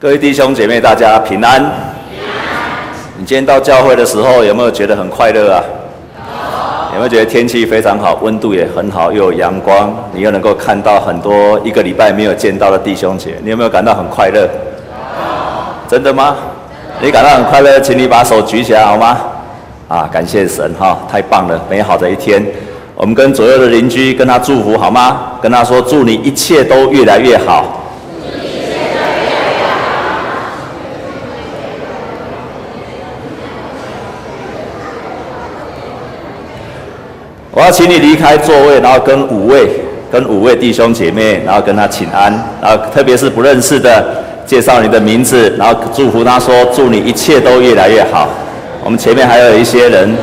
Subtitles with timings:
[0.00, 1.62] 各位弟兄姐妹，大家平安。
[3.18, 5.62] 你今天到教会的时候，有没有觉得很快乐啊？
[6.94, 13.34] 有没有觉得天气非常好，温度也很好，又有阳光，你又能够看到很多一个礼拜没有见到的弟兄姐？
[13.44, 14.48] 你有没有感到很快乐？
[15.86, 16.34] 真的吗？
[17.02, 19.18] 你感到很快乐，请你把手举起来好吗？
[19.86, 22.42] 啊，感谢神哈，太棒了，美好的一天。
[22.94, 25.34] 我们跟左右的邻居跟他祝福好吗？
[25.42, 27.76] 跟他说，祝你一切都越来越好。
[37.60, 39.68] 我要请你离开座位，然后跟五位、
[40.10, 44.02] 跟五位弟兄姐妹，然后跟他请安，然后特别是不认识的，
[44.46, 48.30] 介绍你的名字，然后祝福他说：祝你一切都越来越好。
[48.82, 50.16] 我们前面还有一些人。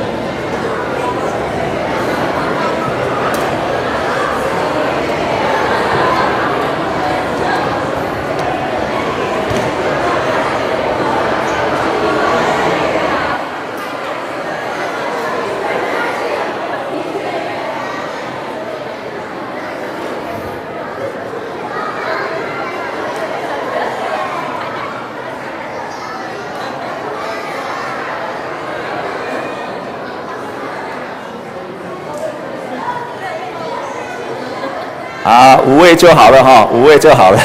[35.27, 37.37] 啊，五位就好了哈，五位就好了。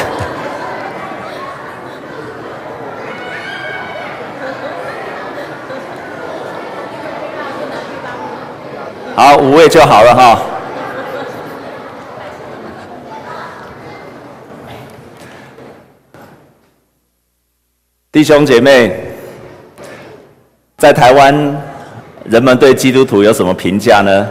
[9.13, 10.39] 好，五位就好了哈。
[18.09, 18.95] 弟兄姐妹，
[20.77, 21.61] 在台湾，
[22.23, 24.27] 人们对基督徒有什么评价呢？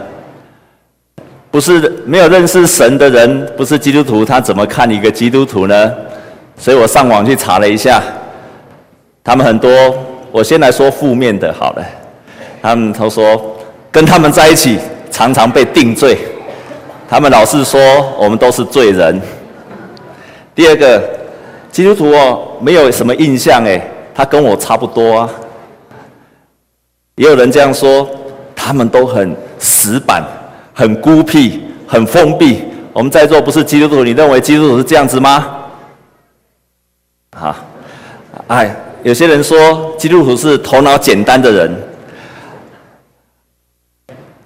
[1.53, 5.93] 不是没有认识神的人，不是基督徒，他怎么看一个基督徒呢？
[6.57, 8.03] 所以我上网去查了一下，
[9.23, 9.71] 他们很多，
[10.31, 11.85] 我先来说负面的，好了，
[12.63, 13.55] 他们都说
[13.91, 14.79] 跟他们在一起
[15.11, 16.17] 常常被定罪，
[17.07, 17.79] 他们老是说
[18.19, 19.21] 我们都是罪人。
[20.55, 21.03] 第二个，
[21.71, 23.79] 基督徒哦，没有什么印象诶，
[24.15, 25.31] 他跟我差不多啊。
[27.17, 28.09] 也有人这样说，
[28.57, 30.25] 他们都很死板。
[30.75, 32.65] 很孤僻，很封闭。
[32.93, 35.57] 我们在座不是基督徒，你认为基督徒是这样子吗？
[37.35, 37.57] 好，
[38.49, 41.75] 哎，有些人说基督徒是头脑简单的人，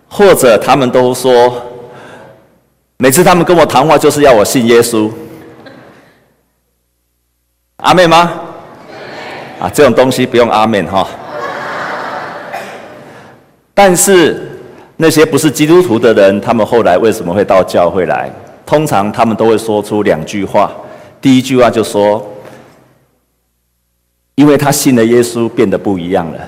[0.09, 1.61] 或者他们都说，
[2.99, 5.11] 每次他们跟我谈话就是要我信耶稣。
[7.79, 8.33] 阿妹吗？
[9.61, 11.07] 啊，这种东西不用阿妹哈。
[13.75, 14.56] 但是。
[14.97, 18.31] 那些不是基督徒的人，他们后来为什么会到教会来？
[18.65, 20.73] 通常他们都会说出两句话。
[21.21, 22.27] 第一句话就说
[24.35, 26.39] ：“因为他信了耶稣，变得不一样了。”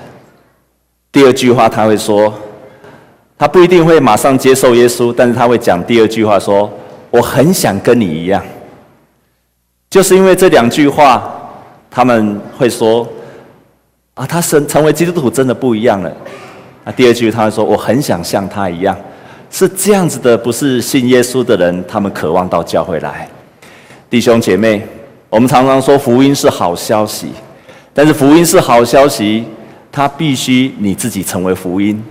[1.13, 2.33] 第二句话他会说
[3.37, 6.69] ：“他不一定会马上接受耶稣，但是他会讲第二句话说
[7.11, 8.43] ：‘我很想跟你一样。’
[9.89, 11.31] 就是因为这两句话，
[11.89, 13.07] 他们会说
[14.15, 16.11] ：‘啊，他成成为基督徒真的不一样了。’”
[16.85, 18.97] 那第二句，他说：“我很想像他一样，
[19.51, 20.37] 是这样子的。
[20.37, 23.27] 不是信耶稣的人，他们渴望到教会来。
[24.09, 24.81] 弟兄姐妹，
[25.29, 27.27] 我们常常说福音是好消息，
[27.93, 29.43] 但是福音是好消息，
[29.91, 32.01] 它必须你自己成为福音。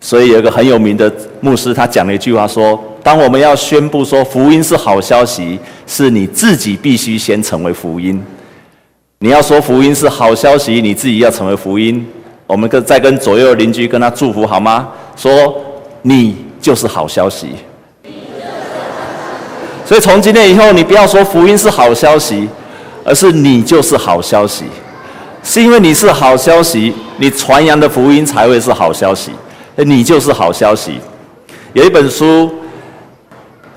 [0.00, 8.22] 所以有一个很有名的牧师，他讲了一句话说：当我们要宣布说福音是好消息，是你自己必须先成为福音。
[9.18, 12.06] 你要说福音是好消息，你自己要成为福音。”
[12.46, 14.88] 我们跟再跟左右邻居跟他祝福好吗？
[15.16, 15.32] 说
[16.02, 17.48] 你就是好消息。
[19.84, 22.48] 所以从今天以后，你不要说福音是好消息，
[23.04, 24.64] 而是你就是好消息。
[25.42, 29.32] 是因为你是好消息，你传扬的福音才会是好消息。
[29.76, 31.00] 你就是好消息。
[31.72, 32.50] 有一本书，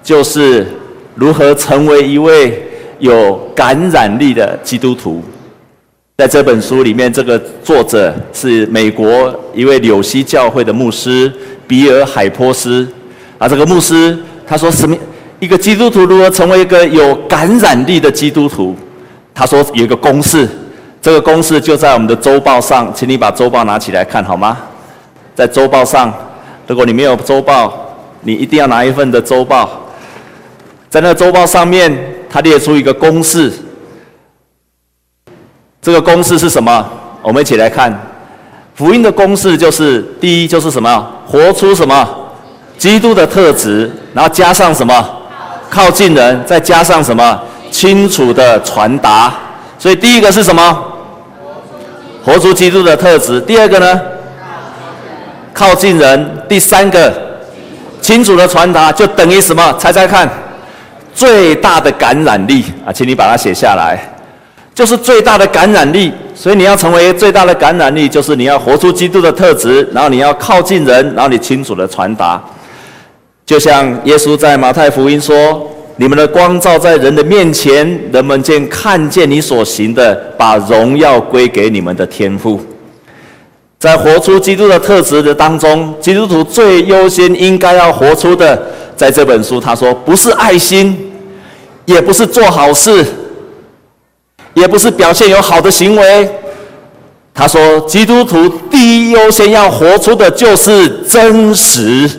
[0.04, 0.68] 就是
[1.16, 2.68] 如何成为一位
[3.00, 5.24] 有感染力的基督徒。
[6.18, 11.30] 在这本书里面，这个作者是美国一位纽西教会的牧师
[11.68, 12.88] 比尔海波斯。
[13.38, 14.18] 啊，这个牧师
[14.48, 14.96] 他说什么？
[15.42, 18.74] 一个基督徒如何成为一个有感染力的基督徒？
[19.34, 20.48] 他说有一个公式，
[21.02, 24.58] 这个公式就在我们的周报上，请你把周报拿起来看好吗？
[25.36, 26.14] 在周报上，
[26.66, 29.86] 如果你没有周报，你一定要拿一份的周报。
[30.90, 31.94] 在那周报上面，
[32.30, 33.52] 他列出一个公式。
[35.86, 36.84] 这个公式是什么？
[37.22, 37.96] 我们一起来看，
[38.74, 41.08] 福音的公式就是：第一就是什么？
[41.28, 42.10] 活出什么？
[42.76, 45.08] 基督的特质，然后加上什么？
[45.70, 47.40] 靠近人，再加上什么？
[47.70, 49.32] 清楚的传达。
[49.78, 50.84] 所以第一个是什么？
[52.24, 53.40] 活出基督的特质。
[53.42, 54.02] 第二个呢？
[55.54, 56.44] 靠近人。
[56.50, 57.14] 第三个，
[58.02, 59.72] 清楚的传达，就等于什么？
[59.78, 60.28] 猜猜看，
[61.14, 64.00] 最大的感染力啊，请你把它写下来，
[64.76, 66.12] 就是最大的感染力。
[66.36, 72.44] 所以你要成为最大的感染力，就是你要活出基督的特质，然后你要靠近人，然后你清楚的传达。
[73.46, 82.60] 就像耶稣在马太福音说：“你们的光照在人的面前，人们见看见你所行的，把荣耀归给你们的天父。”
[83.80, 88.62] 在活出基督的特质的当中，基督徒最优先应该要活出的，
[88.98, 91.14] 在这本书他说，不是爱心，
[91.86, 93.06] 也不是做好事。
[94.56, 96.30] 也不是表现有好的行为，
[97.34, 102.10] 他说，基督徒第一优先要活出的就是真实。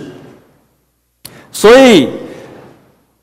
[1.50, 2.08] 所以，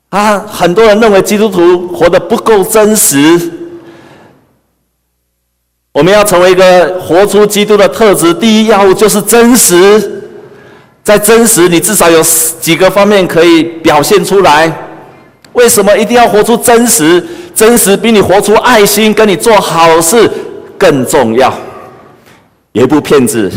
[0.08, 3.50] 啊，很多人认为基督徒活得不够真实。
[5.92, 10.22] 我们要成为一个活出基督的特质，第一要务就是真实。
[11.04, 12.20] 在真实，你至少有
[12.60, 14.72] 几个方面可以表现出来。
[15.52, 17.24] 为什么一定要活出真实？
[17.54, 20.28] 真实比你活出爱心、跟你做好事
[20.76, 21.52] 更重要。
[22.72, 23.50] 有一部片子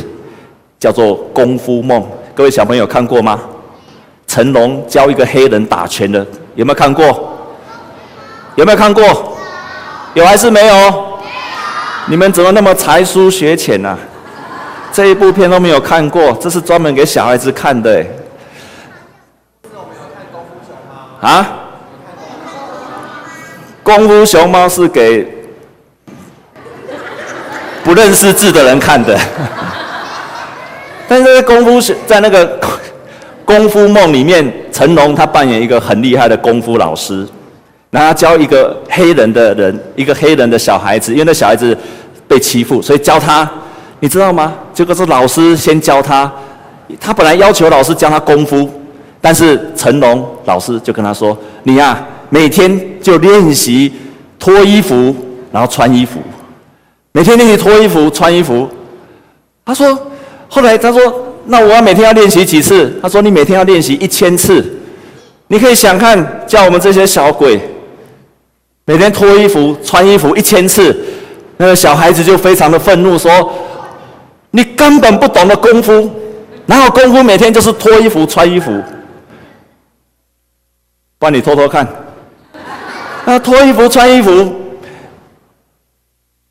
[0.79, 1.99] 叫做《功夫梦》，
[2.35, 3.39] 各位小朋友看过吗？
[4.27, 7.33] 成龙教一个黑人打拳的，有没有看过？
[8.55, 9.03] 有没有看过？
[10.13, 11.03] 有还是没有？
[12.05, 13.97] 你们怎么那么才疏学浅呢？
[14.91, 18.05] 这一部片都没有看过，这是专门给小孩子看的。
[21.19, 21.56] 啊？
[23.88, 25.25] 功夫熊猫是给
[27.86, 29.18] 不认识字的人看的，
[31.07, 32.60] 但是功夫是在那个
[33.45, 37.25] 功夫梦里面，成龙他扮演一个很厉害的功夫老师，
[37.89, 41.75] 然后他教一个黑人的人，一个黑人的小孩子，因为那小孩子
[42.28, 43.50] 被欺负，所以教他，
[44.01, 44.54] 你知道吗？
[44.74, 46.30] 结果是老师先教他，
[47.00, 48.69] 他本来要求老师教他功夫，
[49.22, 53.91] 但是成龙老师就跟他说：“你呀。”每天就练习
[54.38, 55.15] 脱衣服，
[55.51, 56.19] 然后穿衣服。
[57.12, 58.69] 每天练习脱衣服、穿衣服。
[59.65, 59.97] 他说，
[60.47, 61.01] 后来他说，
[61.45, 62.97] 那我要每天要练习几次？
[63.01, 64.63] 他说，你每天要练习一千次。
[65.47, 67.59] 你可以想看，叫我们这些小鬼
[68.85, 70.95] 每天脱衣服、穿衣服一千次，
[71.57, 73.53] 那个小孩子就非常的愤怒，说
[74.51, 76.12] ：“你根本不懂得功夫，
[76.65, 78.83] 哪有功夫每天就是脱衣服、穿衣服？
[81.18, 81.88] 帮你偷偷看。”
[83.27, 84.31] 他脱衣服、穿衣服，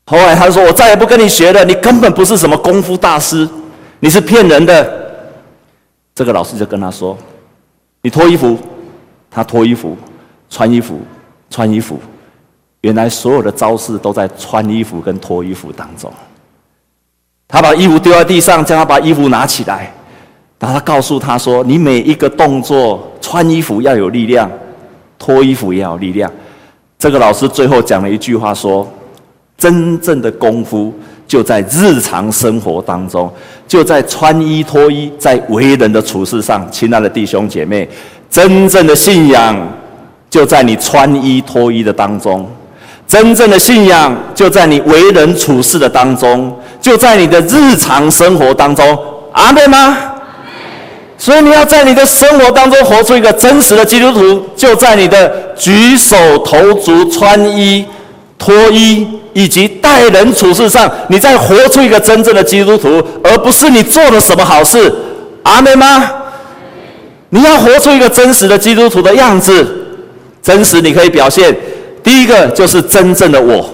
[0.05, 3.49] 后来他说：“我再也不跟你学了，你根本不是什么功夫大师，
[3.99, 4.87] 你是骗人的。”
[6.13, 7.17] 这个老师就跟他说
[8.03, 8.55] ：“你脱衣服，
[9.31, 9.97] 他脱衣服，
[10.51, 11.01] 穿衣服，
[11.49, 11.99] 穿衣服，
[12.81, 16.13] 原来所有的招式都在穿衣服跟脱衣服当中。”
[17.49, 19.91] 他把衣服丢在地上，叫他把衣服拿起来，
[20.59, 24.47] 然后他告诉他说：“你每一个动作，穿衣服要有力量，
[25.17, 26.31] 脱衣服也要有力量。”
[26.99, 28.87] 这个老师最后讲了一句话说
[29.57, 30.91] ：“真正的功夫
[31.27, 33.31] 就在日常生活当中，
[33.67, 37.87] 就在穿衣脱衣，在为人的处事上。”亲爱的弟兄姐妹，
[38.31, 39.55] 真正的信仰
[40.27, 42.49] 就在你穿衣脱衣的当中，
[43.07, 48.97] 真正的信仰就在你为人处事的当中，就在你的日常生活当中。
[49.33, 49.95] 阿们吗？
[51.17, 57.83] 所以你要在你的生活当中活出一个真实的基督徒，就在你的举手投足、穿衣、
[58.37, 64.93] 脱衣以及待人处事上，你在活出一个真正的基督徒，而不是你做了什么好事。
[65.43, 66.11] 阿们吗？
[67.29, 69.67] 你要活出一个真实的基督徒的样子，
[70.41, 71.55] 真实你可以表现。
[72.03, 73.67] 第一个就是真正的我，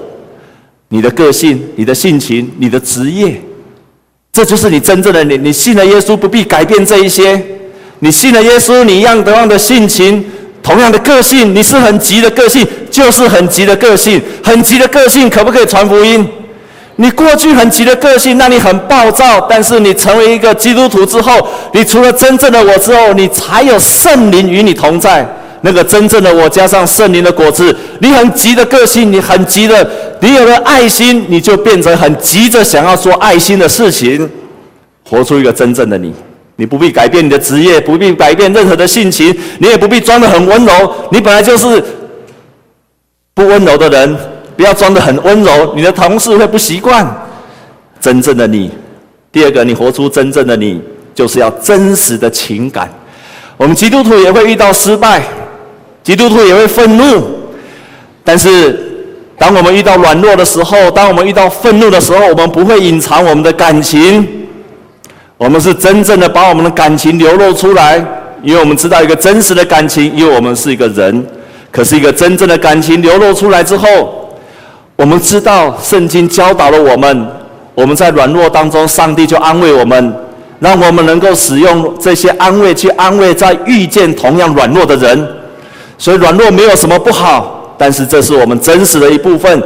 [0.89, 3.39] 你的个性、你的性情、你的职业。
[4.33, 5.37] 这就是你真正的你。
[5.37, 7.39] 你信了耶稣，不必改变这一些。
[7.99, 10.25] 你信了耶稣，你一样同样的性情，
[10.63, 11.53] 同样的个性。
[11.53, 14.19] 你是很急的个性，就是很急的个性。
[14.43, 16.27] 很急的个性可不可以传福音？
[16.95, 19.39] 你过去很急的个性，那你很暴躁。
[19.47, 25.23] 但是你成为一个基督徒之后，你除了真正的我之后，你才有圣灵与你同在。
[25.65, 29.89] 那个真正的我加上圣灵的果子，你很急的个性，你很急的，
[30.19, 34.29] 你有了爱心，你就变成很急着想要做爱心的事情，
[35.09, 36.13] 活出一个真正的你。
[36.57, 40.93] 你不必改变你的职业，不必改变任何的性情，你也不必装得很温柔。
[41.11, 41.81] 你本来就是
[43.33, 44.17] 不温柔的人，
[44.57, 47.07] 不要装得很温柔，你的同事会不习惯。
[48.01, 48.69] 真正的你，
[49.31, 50.81] 第二个，你活出真正的你，
[51.15, 52.91] 就是要真实的情感。
[53.55, 55.23] 我们基督徒也会遇到失败。
[56.03, 57.23] 基督徒也会愤怒，
[58.23, 59.07] 但是
[59.37, 64.27] 当我们遇到软弱的时候，当我们遇到愤怒的时候，我们不会隐藏我们的感情，
[65.37, 68.03] 我们是真正的把我们的感情流露出来，
[68.43, 71.25] 因为我们知道一个真实的感情，因为我们是一个人。
[71.71, 74.37] 可是，一个真正的感情流露出来之后，
[74.95, 77.27] 我们知道圣经教导了我们，
[77.73, 80.13] 我们在软弱当中，上帝就安慰我们，
[80.59, 85.27] 让我们能够使用这些安慰去安慰在遇见同样软弱的人。
[86.03, 89.63] 所以，软弱没有什么不好，但是这是我们真实的一部分。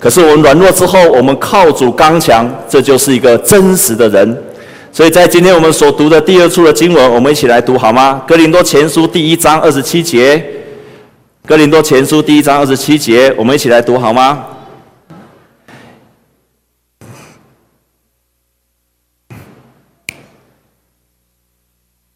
[0.00, 4.44] 可是，我们软弱之后，我们靠主刚强，这就是一个真实的人。
[4.90, 8.20] 所以在今天我们所读的第二处的经文，我们一起来读好吗？
[8.26, 10.44] 哥林多前书第一章二十七节。
[11.46, 14.44] 哥林多前书第一章二十七节，我们一起来读好吗？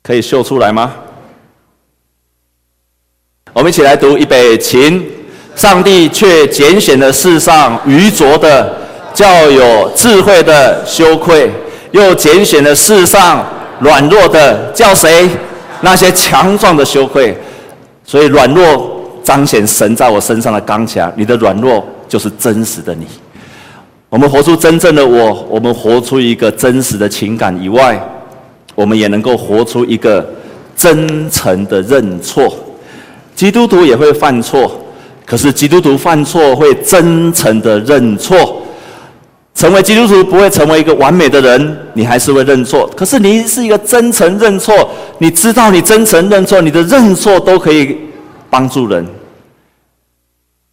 [0.02, 0.92] 可以秀出来吗？
[3.52, 5.04] 我们一起来读，预备，请。
[5.56, 8.72] 上帝却拣选了世上愚拙的，
[9.12, 11.48] 叫有智慧的羞愧；
[11.90, 13.44] 又拣选了世上
[13.80, 15.28] 软弱的，叫谁？
[15.82, 17.36] 那些强壮的羞愧。
[18.04, 18.96] 所以软弱。
[19.22, 23.06] 彰显神在我身上的刚强，你的软弱就是真实的你。
[24.08, 28.00] 我们活出真正的我，我们活出一个真实的情感以外，
[28.74, 30.26] 我们也能够活出一个
[30.74, 32.52] 真诚的认错。
[33.40, 34.70] 基督徒也会犯错，
[35.24, 38.60] 可是基督徒犯错会真诚的认错。
[39.54, 42.86] 成为基督徒不会成为一个完美的人，你还是会认错。
[42.94, 47.96] 可是你是一个真诚认错，你知道你真诚认错，你的认错都可以。
[48.50, 49.06] 帮助人。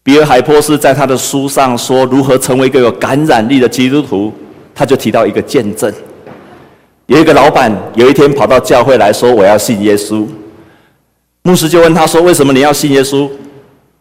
[0.04, 4.34] 比尔·海波斯在他的书上说，如何成为一个有感染力的基督徒，
[4.76, 5.90] 他就提到一个见证。
[7.06, 10.26] 有一个老板有一天跑到教会来说：“我要信耶稣。”
[11.48, 13.30] 牧师就问他说：“为什么你要信耶稣？”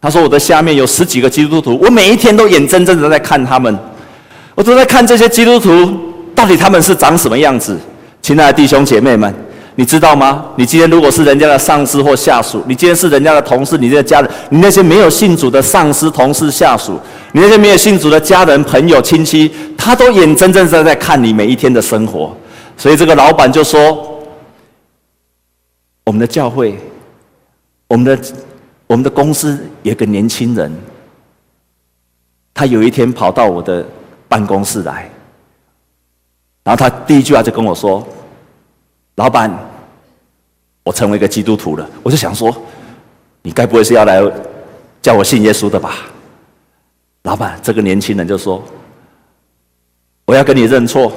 [0.02, 3.78] 他说：“我的下面有十几个基督徒，我每一天都眼睁睁的在看他们，
[4.56, 5.96] 我都在看这些基督徒
[6.34, 7.78] 到底他们是长什么样子。”
[8.20, 9.32] 亲爱的弟兄姐妹们。
[9.78, 10.42] 你知道吗？
[10.56, 16.98] 你今天如果是人家的上司或下属，你今天是人家的同事，你的家人，你那些没有信主的上司、同事、下属，
[17.32, 22.34] 你那些没有信主的家人、朋友、亲戚，他都眼睁睁的在看你每一天的生活。
[22.78, 24.18] 所以这个老板就说
[26.06, 26.78] ：“我们的教会，
[27.88, 28.24] 我们的
[28.86, 30.72] 我们的公司有个年轻人，
[32.54, 33.86] 他有一天跑到我的
[34.28, 35.10] 办公室来，
[36.64, 38.06] 然后他第一句话就跟我说。”
[39.16, 39.50] 老板，
[40.82, 41.88] 我成为一个基督徒了。
[42.02, 42.54] 我就想说，
[43.40, 44.20] 你该不会是要来
[45.00, 45.96] 叫我信耶稣的吧？
[47.22, 48.62] 老板，这个年轻人就说
[50.26, 51.10] ：“我要跟你认错，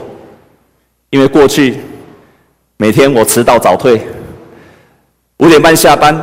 [1.10, 1.82] 因为过去
[2.78, 4.08] 每天我迟到早退，
[5.40, 6.16] 五点半下班，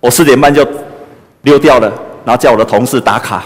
[0.00, 0.66] 我四点半就
[1.42, 1.92] 溜掉了，
[2.24, 3.44] 然后叫我的同事打卡。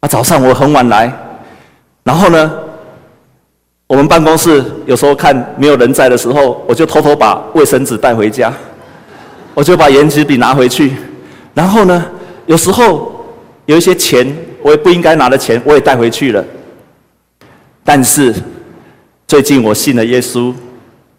[0.00, 1.12] 啊，早上我很晚来，
[2.04, 2.52] 然后呢？”
[3.88, 8.50] 我们办公室有时候看没有人在的时候，我就偷偷把卫生纸带回家，
[9.52, 10.94] 我就把原子笔拿回去，
[11.52, 12.02] 然后呢，
[12.46, 13.22] 有时候
[13.66, 16.42] 有一些钱我也不应该拿的钱，我也带回去了。
[17.84, 18.34] 但是
[19.28, 20.54] 最近我信了耶稣，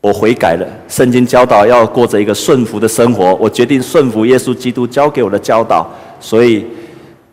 [0.03, 0.67] 我悔改了。
[0.89, 5.89] 圣经教导要过着一个顺服的生活，我决定顺服耶稣基督教给我的教导。
[6.19, 6.65] 所以，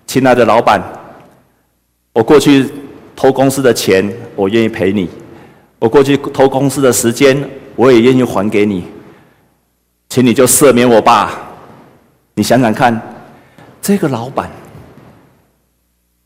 [0.07, 0.81] 亲爱的老板，
[2.13, 2.71] 我过去
[3.17, 5.09] 偷公司的钱，我愿意赔你。
[5.81, 7.37] 我过去偷公司的时间，
[7.75, 8.85] 我也愿意还给你，
[10.09, 11.51] 请你就赦免我吧。
[12.35, 13.01] 你想想看，
[13.83, 14.49] 这个老板，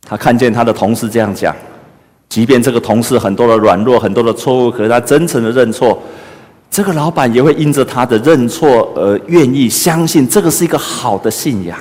[0.07, 1.57] 他看见他的同事这样讲，
[2.29, 6.03] 即便这个同事很多的软弱、很多的错误，可是他真诚的认错，
[6.75, 11.78] 这个老板也会因着他的认错而愿意相信这个是一个好的信仰。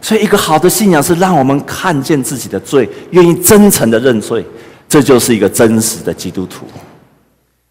[0.00, 4.46] 所以，一个好的信仰是让我们看见自己的罪，愿意真诚的认罪，
[4.88, 6.64] 这就是一个真实的基督徒。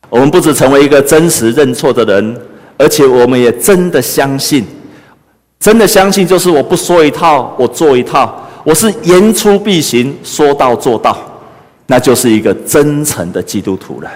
[0.10, 2.42] 我们不只成为一个真实认错的人，
[2.78, 4.66] 而且我们也真的相信，
[5.62, 11.18] 真的相信就是我不说一套，我做一套，我是言出必行，说到做到，
[11.88, 14.12] 那就是一个真诚的基督徒了。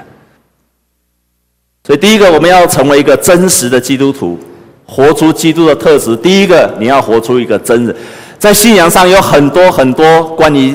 [1.85, 4.39] 所以，第一个我们要成为一个真实的基督徒，
[4.85, 6.15] 活出基督的特质。
[6.15, 7.93] 第一个，你要活出一个真人。
[8.39, 10.73] 在信仰上有很多很多关于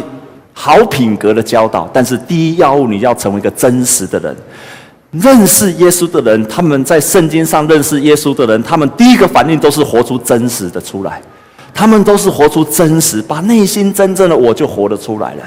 [0.52, 4.36] 好品格的教导，但是第一要务，你要成为一个真实的人。
[5.12, 11.22] 认识耶稣的人，他们在圣经上认识耶稣的人，他们第一个反应都是活出真实的出来。
[11.72, 15.42] 他们都是活出真实，把内心真正的我就活了出来了。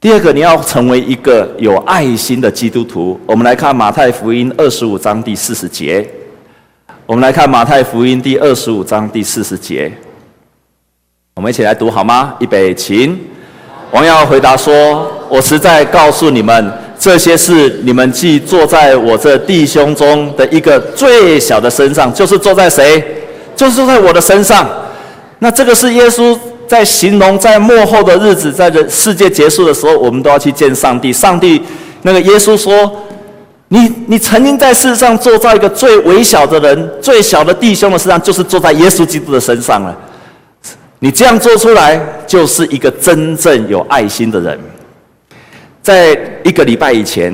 [0.00, 3.18] 第二个，你要成为一个有爱心的基督徒。
[3.26, 6.08] 我们来看马太福音二十五章第四十节。
[7.04, 9.92] 我们来看马太福音第二十五章第四十节。
[11.34, 12.36] 我们一起来读好吗？
[12.38, 13.18] 预备，请。
[13.90, 23.02] 王耀回答说：“我实在告诉你们，这些事你们既坐在我这弟兄中的一个最小的身上，就是坐在谁？
[23.56, 24.64] 就是坐在我的身上。
[25.40, 26.38] 那这个是耶稣
[26.68, 31.12] 在形容在幕后的日子，在这世界结束的时候，我们都要去见上帝。
[31.12, 31.60] 上帝
[32.02, 33.04] 那个耶稣说
[33.68, 39.96] ：‘你你曾经在世上坐在一个最微小的人、最小的弟兄的身上，就是坐在耶稣基督的身上了。’”
[41.00, 44.58] 你这样做出来，就是一个真正有爱心的人。
[45.80, 47.32] 在一个礼拜以前，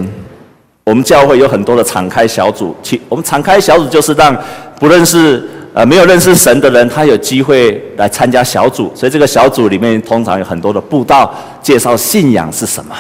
[0.85, 2.77] 我们教会有很多的敞开小组。
[2.83, 4.37] 去我们敞开小组就是让
[4.79, 5.43] 不认识
[5.75, 8.91] 呃没有认识神的人，他有机会来参加小组。
[8.95, 12.95] 所以这个小组里面通常有很多的布道，介绍信仰是什么。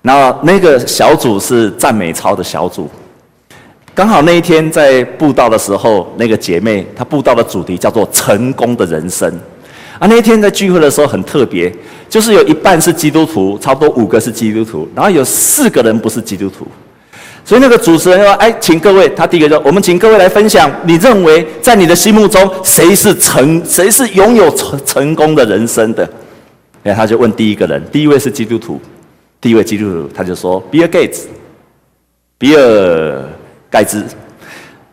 [0.00, 2.88] 然后那个小组是赞美操的小组。
[3.92, 9.28] 刚好那一天在布道的时候，那个姐妹她布道的主题叫做“成功的人生”。
[9.98, 11.70] 啊，那一天在聚会的时候很特别，
[12.08, 16.66] 就是有一半是基督徒，差不多五个是基督徒，然后有四个人不是基督徒。
[17.50, 26.08] 所以那个主持人说：“哎，请各位，他第一个说，我们请各位来分享，你认为在你的心目中谁是成，谁是拥有成成功的人生的？”
[26.84, 28.80] 哎，他就问第一个人，第一位是基督徒，
[29.40, 31.26] 第一位基督徒他就说：“比尔盖茨，
[32.38, 33.24] 比尔
[33.68, 34.04] 盖茨，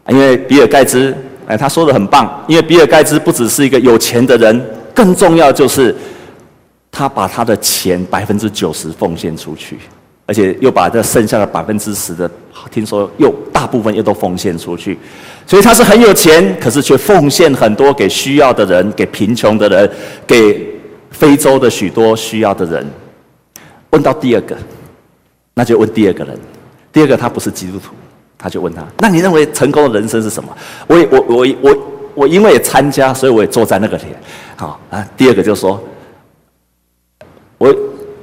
[0.10, 1.14] 因为比尔盖茨，
[1.46, 4.60] 哎，他说的很棒，因为比尔盖茨不只是一个有钱的人。”
[4.96, 5.96] 更重要就是，
[6.90, 9.78] 他把他的钱百分之九十奉献出去，
[10.27, 12.29] 而且又把这剩下的百分之十的，
[12.69, 14.96] 听说又大部分又都奉献出去，
[15.48, 19.89] 所以他是很有钱，可是却奉献很多给需要的人，给贫穷的人，
[20.27, 20.67] 给
[21.10, 22.86] 非洲的许多需要的人。
[23.89, 24.55] 问到第二个，
[25.55, 26.38] 那就问第二个人，
[26.93, 27.96] 第二个他不是基督徒，
[28.38, 30.55] 他就问他：那你认为成功的人生是什么？
[30.86, 31.48] 我我我我。
[31.62, 31.77] 我
[32.17, 34.05] 我因为也参加，所以我也坐在那个里。
[34.55, 35.79] 好啊，第二个就说，
[37.60, 37.72] 我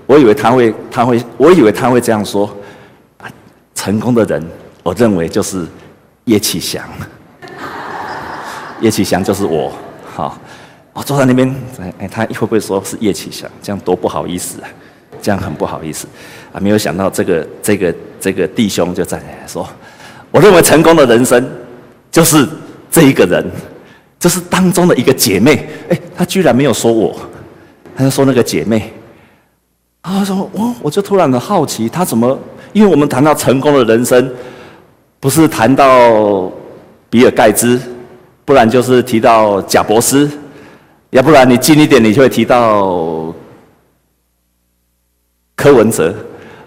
[0.06, 2.46] 我以为他会，他会，我以为他会这样说。
[3.18, 3.30] 啊，
[3.75, 4.45] 成功的人，
[4.82, 5.67] 我认为就是
[6.25, 6.84] 叶启祥。
[8.80, 9.73] 叶启祥就是我。
[10.14, 10.38] 好，
[10.93, 11.54] 我坐在那边，
[11.99, 13.50] 哎，他会不会说是叶启祥？
[13.62, 14.69] 这样多不好意思啊！
[15.23, 16.06] 这样很不好意思
[16.52, 16.60] 啊！
[16.60, 19.67] 没有想到这个这个这个弟兄就站起来说，
[20.30, 21.50] 我认为成功的人生
[22.10, 22.47] 就是
[22.90, 23.45] 这一个人。
[24.21, 27.19] 这是当中的一个姐妹，哎，他居然没有说我，
[27.97, 28.93] 他就说那个姐妹。
[30.04, 32.38] 啊，说我我就突然很好奇，他怎么？
[32.75, 34.30] 因为我们谈到成功的人生，
[35.19, 36.52] 不是谈到
[37.08, 37.80] 比尔盖茨，
[38.45, 40.30] 不然就是提到贾伯斯，
[41.08, 43.34] 要不然你近一点，你就会提到
[45.56, 46.14] 柯文哲，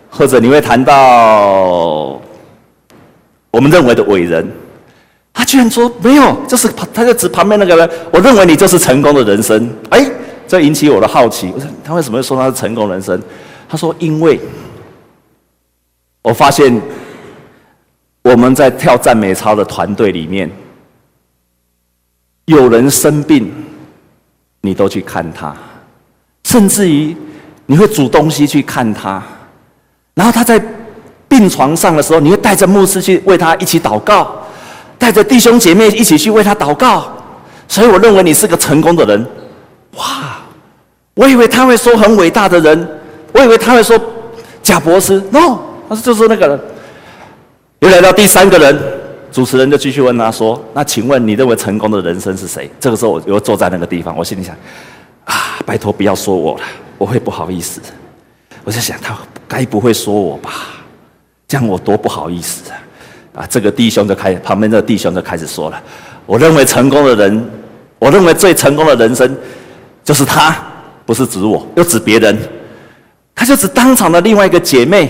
[0.09, 2.19] 或者你会谈到
[3.51, 4.51] 我们认为的伟人。
[5.31, 7.87] 他居然说没有，就是他就指旁边那个人。
[8.11, 9.69] 我认为你就是成功的人生。
[9.91, 10.09] 哎，
[10.47, 11.51] 这引起我的好奇。
[11.53, 13.21] 我说他为什么会说他是成功人生？
[13.67, 14.39] 他说因为，
[16.21, 16.81] 我发现
[18.23, 20.49] 我们在跳赞美操的团队里面，
[22.45, 23.51] 有人生病，
[24.61, 25.55] 你都去看他，
[26.45, 27.15] 甚至于
[27.65, 29.21] 你会煮东西去看他，
[30.13, 30.63] 然后他在
[31.27, 34.43] 病床上的时候，你会带着牧师去为他一起祷告。
[34.99, 37.07] 带着弟兄姐妹一起去为他祷告，
[37.67, 39.27] 所以我认为你是个成功的人。
[41.17, 42.87] 我以为他会说很伟大的人，
[43.33, 43.99] 我以为他会说
[44.61, 45.19] 贾伯斯。
[45.31, 45.57] No，
[45.89, 46.59] 他说就是那个人。
[47.79, 48.79] 又来到第三个人，
[49.31, 54.55] 主持人就继续问他说：“那请问你认为成功的人生是谁？”这个时候我又坐在那个地方，我心里想：
[55.25, 55.33] 啊，
[55.65, 56.63] 拜托不要说我了，
[56.99, 57.81] 我会不好意思。
[58.63, 60.51] 我在想他该不会说我吧？
[61.47, 62.77] 这样我多不好意思啊！
[63.41, 65.81] 啊，这个弟兄就开始，旁边这个弟兄就开始说了
[66.27, 67.49] ：“我认为成功的人，
[67.99, 69.37] 我认为最成功的人生，
[70.03, 70.55] 就是他，
[71.07, 72.37] 不是指我，又指别人。
[73.33, 75.09] 他就指当场的另外一个姐妹。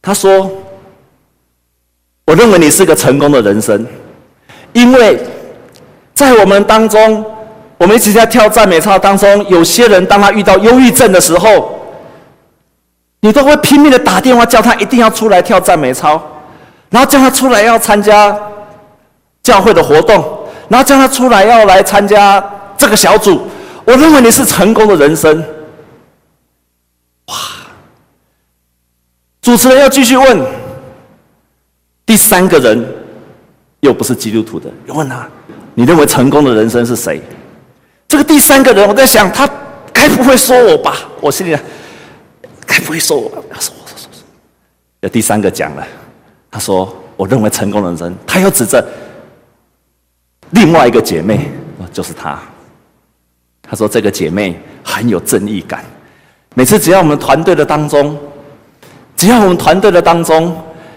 [0.00, 0.50] 他说
[2.24, 3.86] ：‘我认为你是个成功的人生，
[4.72, 5.20] 因为
[6.14, 7.22] 在我们当中，
[7.76, 11.78] 我们一直在跳赞美操当中，有些人当他遇到忧郁症的时候，
[13.20, 16.20] 你都会拼命的打电话叫他一定要出来跳赞美操。’
[16.88, 18.34] 然后叫他出来要参加
[19.42, 20.24] 教会的活动，
[20.68, 22.42] 然后叫他出来要来参加
[22.78, 23.42] 这个小组。
[23.86, 25.38] 我认为你是成功的人生。
[27.26, 27.34] 哇！
[29.40, 30.44] 主持人要继续问，
[32.04, 32.84] 第三个人
[33.80, 35.28] 又不是基督徒的，又问他：
[35.74, 37.22] 你认为成功的人生是谁？
[38.08, 39.48] 这个第三个人，我在想，他
[39.92, 40.96] 该不会说我吧？
[41.20, 41.60] 我心里想，
[42.66, 43.40] 该不会说我吧？
[43.60, 44.22] 说我说说说。
[45.00, 45.86] 有第三个讲了。
[46.50, 48.82] 他说：“我认为成功的人生，他又指着
[50.50, 51.50] 另外一个姐妹，
[51.92, 52.40] 就是他。
[53.68, 55.84] 他说这个姐妹很有正义感，
[56.54, 58.16] 每次只要我们团队的当中，
[59.16, 60.56] 只要我们团队的当中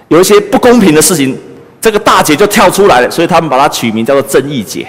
[0.09, 1.37] 有一些不公平的事情，
[1.81, 4.87] 这个大姐就跳出来了，所以他们把她取名叫做正义姐。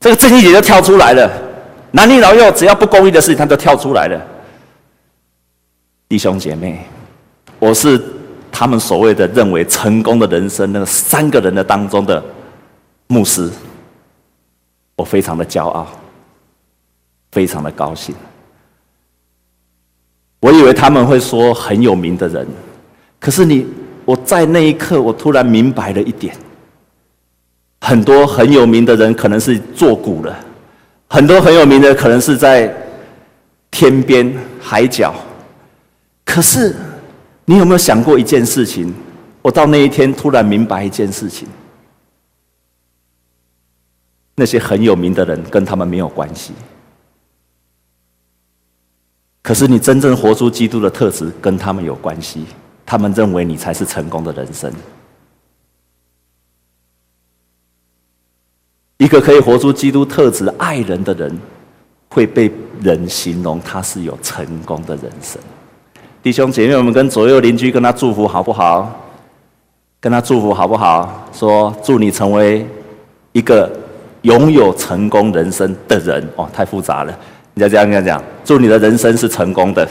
[0.00, 1.30] 这个正义姐就跳出来了，
[1.92, 4.20] 男女老幼只要不公义的事情，她就跳出来了。
[6.08, 6.84] 弟兄姐妹，
[7.58, 8.00] 我是
[8.50, 12.22] 他们所谓的认为成功的人生那三个人的当中的
[13.06, 13.48] 牧师，
[14.96, 15.86] 我非常的骄傲，
[17.32, 18.14] 非常的高兴。
[20.40, 22.46] 我以为他们会说很有名的人，
[23.18, 23.66] 可是你，
[24.04, 26.34] 我在那一刻，我突然明白了一点。
[27.82, 30.38] 很多很有名的人可能是作古了，
[31.08, 32.74] 很多很有名的可能是在
[33.70, 35.14] 天边海角。
[36.24, 36.74] 可是，
[37.44, 38.94] 你有没有想过一件事情？
[39.42, 41.48] 我到那一天突然明白一件事情：
[44.36, 46.52] 那些很有名的人跟他们没有关系。
[49.42, 52.44] 可是，你真正活出基督的特质跟他们有关系。
[52.84, 54.72] 他们认为你才是成功的人生。
[58.98, 61.38] 一个可以活出基督特质、爱人的人，
[62.08, 62.50] 会被
[62.82, 65.40] 人形容他是有成功的人生。
[66.22, 68.92] 弟兄姐妹，我们跟左右邻居跟他祝福好不好？
[70.00, 71.26] 跟他祝福好不好？
[71.32, 72.66] 说祝你成为
[73.32, 73.70] 一个
[74.22, 76.28] 拥有成功人生的人。
[76.36, 77.18] 哦，太复杂了，
[77.60, 79.86] 你要这样跟他讲，祝你的人生是成功的。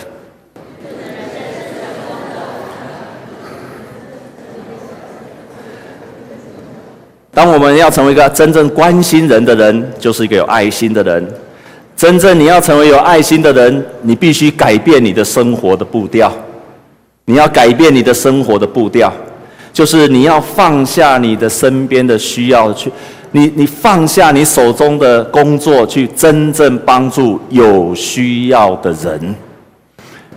[7.31, 11.23] 当我们要成为一个真正关心人的人，就是一个有爱心的人。
[11.95, 16.33] 真正你要成为有爱心的人，你必须改变你的生活的步调。
[17.25, 19.13] 你要改变你的生活的步调，
[19.71, 22.91] 就是你要放下你的身边的需要，去
[23.31, 29.35] 你你放下你手中的工作，去真正帮助有需要的人。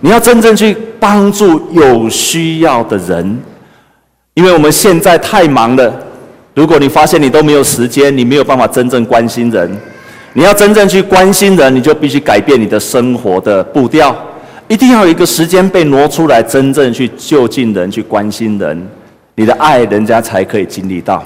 [0.00, 3.38] 你要真正去帮助有需要的人，
[4.34, 5.94] 因为我们现在太忙了。
[6.54, 9.70] 如果你发现你都没有时间，你没有办法真正关心人。
[10.34, 14.14] 你要真正去关心人，你就必须改变你的生活的步调，
[14.68, 18.86] 一定要有一个时间被挪出来，真正去就近人，去关心人，
[19.34, 21.24] 你的爱人家才可以经历到。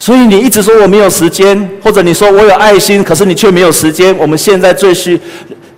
[0.00, 4.16] 所以你一直说我没有时间，或者你说我有爱心，可是你却没有时间。
[4.16, 5.20] 我们现在最需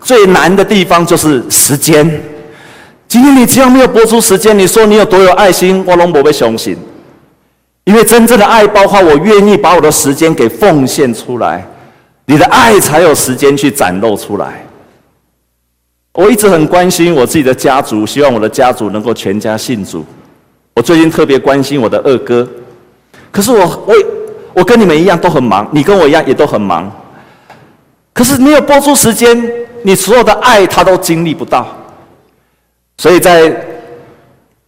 [0.01, 2.09] 最难的地方就是时间。
[3.09, 6.77] 今天你只要没有播出时间，你说你有多有爱心，我拢不被相信。
[7.85, 11.67] 因为真正的爱，包括我愿意把我的时间给奉献出来。
[12.27, 14.65] 你的爱才有时间去展露出来。
[16.15, 20.07] 我一直很关心我自己的家族，希望我的家族能够全家信主。
[20.77, 22.49] 我最近特别关心我的二哥，
[23.33, 23.95] 可是我我
[24.53, 26.89] 我跟你们一样都很忙，你跟我一样也都很忙。
[28.13, 29.51] 可是没有拨出时间，
[29.83, 31.67] 你所有的爱他都经历不到。
[32.99, 33.51] 所以在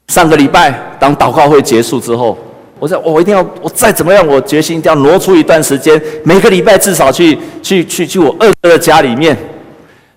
[0.08, 2.36] 上个礼拜，当祷告会结束之后。
[2.80, 9.34] 我说，我一定要，我再怎么样，我决心一定要挪出一段时间，每个礼拜至少去去去去我二哥的家里面。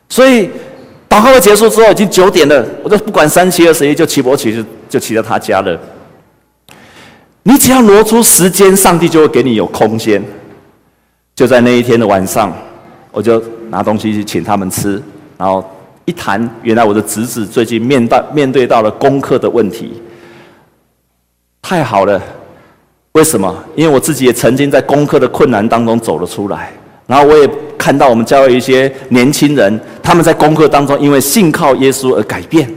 [0.10, 0.49] 所以，
[1.07, 5.79] 祷告会结束之后已经九点了，我就不管三七二十一，就骑摩骑就就骑到他家了。
[7.47, 10.21] 你只要挪出时间，上帝就会给你有空间。
[11.33, 12.53] 就在那一天的晚上，
[13.10, 15.01] 我就拿东西去请他们吃，
[15.38, 15.63] 然后
[16.03, 19.93] 一谈，原来我的侄子最近面到面对到了功课的问题，
[21.62, 22.21] 太好了。
[23.13, 23.55] 为什么？
[23.77, 26.73] 因为我自己也曾经在功课的困难当中走了出来，
[27.05, 32.69] 然后我也看到我们教会一些年轻人，他们在功课当中因为信靠耶稣而改变。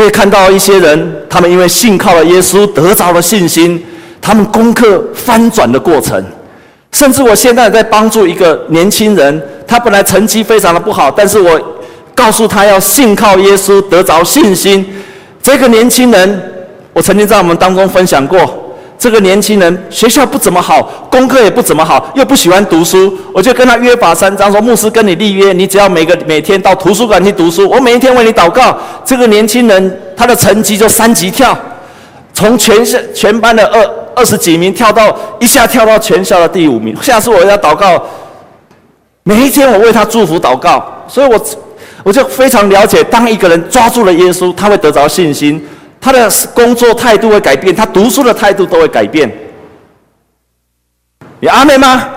[0.00, 3.84] 我也看到一些人，他们因为信靠了耶稣得着了信心，
[4.18, 6.24] 他们功课翻转的过程。
[6.90, 11.60] 甚至我现在在帮助一个年轻人，他本来成绩非常的不好，但是我
[12.14, 14.86] 告诉他要信靠耶稣得着信心。
[15.42, 16.50] 这个年轻人，
[16.94, 18.69] 我曾经在我们当中分享过。
[19.00, 23.16] 这个年轻人学校不怎么好，功课也不怎么好，又不喜欢读书。
[23.32, 28.76] 我就跟他约法三章，说牧师跟你立约，你只要每个每天到图书馆去读书，我每一天为你祷告。
[29.02, 31.58] 这个年轻人他的成绩就三级跳，
[32.34, 33.82] 从全校全班的二
[34.14, 36.94] 二十几名跳到一下跳到全校的第五名。
[37.00, 38.04] 下次我要祷告，
[39.22, 40.84] 每一天我为他祝福祷告。
[41.08, 41.42] 所以我
[42.02, 45.66] 我就非常了解，当一个人抓住了耶稣，他会得着信心。
[46.00, 49.30] 他的工作态度会改变，他读书的态度都会改变。
[51.40, 52.08] 你阿妹吗？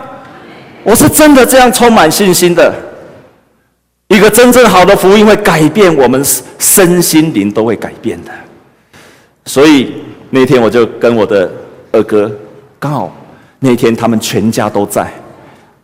[0.84, 2.74] 我是真的这样充满信心的。
[4.10, 6.24] 一个真正好的福音会改变我们
[6.60, 8.32] 身心灵都会改变的。
[9.46, 11.52] 所以那天我就跟我的
[11.91, 12.32] 二哥，
[12.80, 13.15] 刚好
[13.60, 15.12] 那天他们全家都在，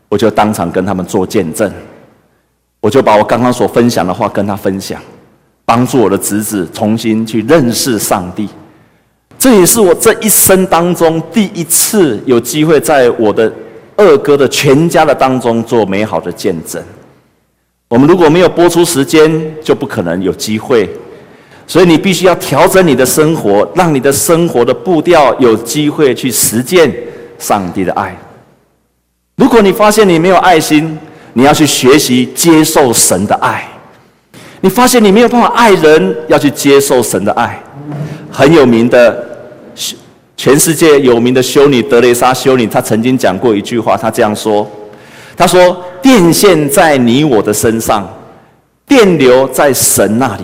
[0.09, 1.71] 我就当场跟他们做见证，
[2.81, 5.01] 我就把我刚刚所分享的话跟他分享，
[5.69, 8.49] 帮助我的侄子重新去认识上帝。
[9.37, 13.53] 这也是我这一生当中第一次有机会在我的
[13.95, 16.81] 二哥的全家的当中做美好的见证。
[17.87, 19.31] 我们如果没有播出时间，
[19.63, 20.89] 就不可能有机会。
[21.67, 26.91] 所以你必须要调整你的生活，让你的生活的步调有机会去实践
[27.37, 28.17] 上帝的爱。
[29.35, 30.97] 如果你发现你没有爱心，
[31.33, 33.68] 你要去学习接受神的爱。
[34.61, 37.61] 你发现你没有办法爱人，要去接受神的爱。
[38.31, 39.27] 很有名的。
[40.35, 44.65] 全世界有名的修女德蕾莎修女，她曾经讲过一句话，她这样说
[45.35, 48.07] ：“她说，电线在你我的身上，
[48.87, 50.43] 电流在神那里。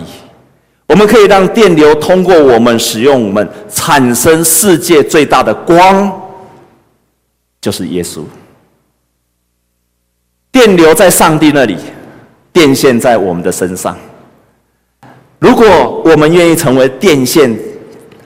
[0.86, 6.12] 我们可以让电流通过我们，使用我们，产生世界最大的光，
[7.62, 8.20] 就是耶稣。
[10.52, 11.78] 电流在上帝那里，
[12.56, 13.94] 电线在我们的身上。
[15.38, 15.66] 如果
[16.02, 17.54] 我们愿意成为电线。”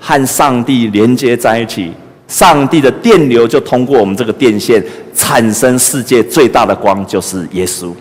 [0.03, 1.93] 和上帝连接在一起，
[2.27, 4.83] 上帝的电流就通过我们这个电线，
[5.15, 7.93] 产生世界最大的光，就是耶稣，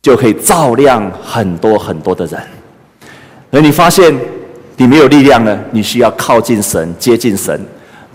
[0.00, 2.40] 就可以照亮很多很多的人。
[3.50, 4.16] 而你发现
[4.76, 7.60] 你没有力量了，你需要靠近神，接近神，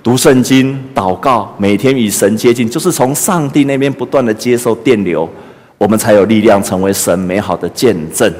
[0.01, 5.29] 读圣经、祷告，每天与神接近，就是从上帝那边不断的接受电流，
[5.81, 8.31] 我们才有力量成为神美好的见证。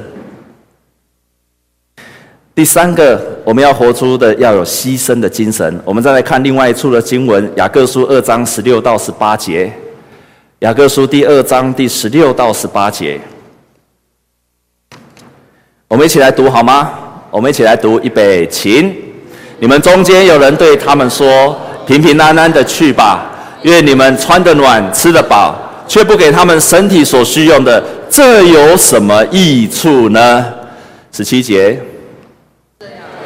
[2.54, 5.80] 第三个，我们要活出的要有牺牲的精神。
[5.84, 9.66] 我们再来看另外一处的经文，《雅各书》二章十六到十八节，
[10.60, 13.20] 《雅各书》第二章第十六到十八节，
[15.88, 16.92] 我们一起来读好吗？
[17.32, 18.94] 我们一起来读，预备，请。
[19.58, 23.26] 你们中间有人对他们说：“平平安安的去吧，
[23.62, 30.44] 愿你们穿得暖，吃得饱，却不给他们身体所需用的，这有什么益处呢？”
[31.12, 31.78] 十七节。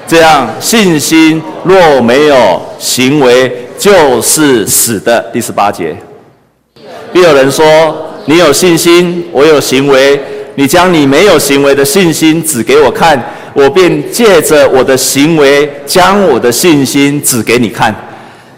[0.08, 5.20] 这样，信心若没有行为，就是死的。
[5.32, 5.96] 第十八节，
[7.12, 7.64] 必有人说
[8.26, 10.20] ：“你有信心，我有行为。
[10.54, 13.20] 你将你没有行为的信心指给我看，
[13.52, 17.92] 我便借着我的行为，将我的信心指给你看。”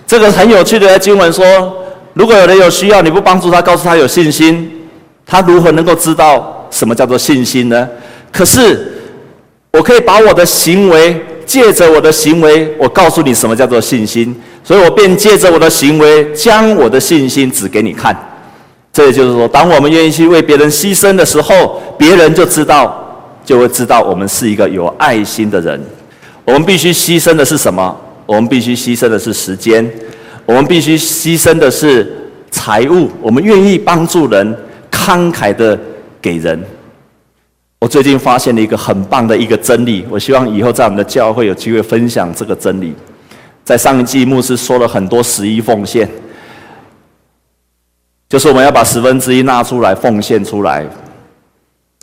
[0.06, 1.77] 这个很有趣的经文说：
[2.18, 4.68] 如果有人有需要，你不帮助他，告诉他有信心，
[5.24, 7.88] 他如何能够知道什么叫做信心呢？
[8.32, 8.92] 可是，
[9.70, 11.24] 我可以把我的行为。
[11.46, 18.14] 借着我的行为，我告诉你什么叫做信心，所以我便借着我的行为，将我的信心指给你看。
[18.92, 25.82] 这也就是说，当我们愿意去为别人牺牲的时候，别人就知道，就会知道我们是一个有爱心的人。
[26.44, 27.96] 我们必须牺牲的是什么？
[28.26, 29.90] 我们必须牺牲的是时间，
[30.48, 32.10] 我们必须牺牲的是
[32.50, 34.56] 财物，我们愿意帮助人，
[34.90, 35.78] 慷慨的
[36.22, 36.58] 给人。
[37.78, 42.94] 我最近发现了一个很棒的一个真理，我希望以后在我们的教会有机会分享这个真理。
[43.62, 46.08] 在上一季牧师说了很多十一奉献，
[48.26, 50.86] 就是我们要把十分之一拿出来奉献出来。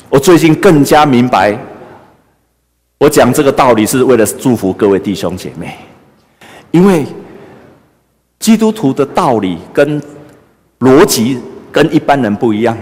[0.07, 1.57] 我最近更加明白，
[2.99, 5.75] 我讲这个道理是为了祝福各位弟兄姐妹，
[6.69, 7.03] 因为
[8.39, 10.01] 基督徒的道理跟
[10.79, 11.39] 逻辑
[11.71, 12.77] 跟一般人不一样，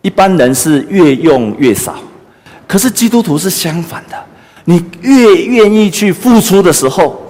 [0.00, 1.96] 一般人是越用越少。
[2.66, 4.16] 可是基督徒是相反的，
[4.64, 7.20] 你越愿意去付出的时候，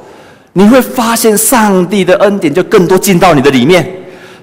[0.53, 3.89] 你会发现上帝的恩典就更多进到你的里面。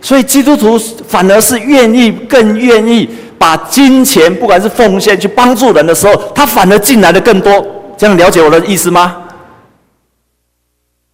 [0.01, 7.65] 所以基督徒反而是愿意、更愿意把金钱，不管是奉献去帮助人的时候，他反而进来的更多。
[7.97, 9.15] 这样了解我的意思吗？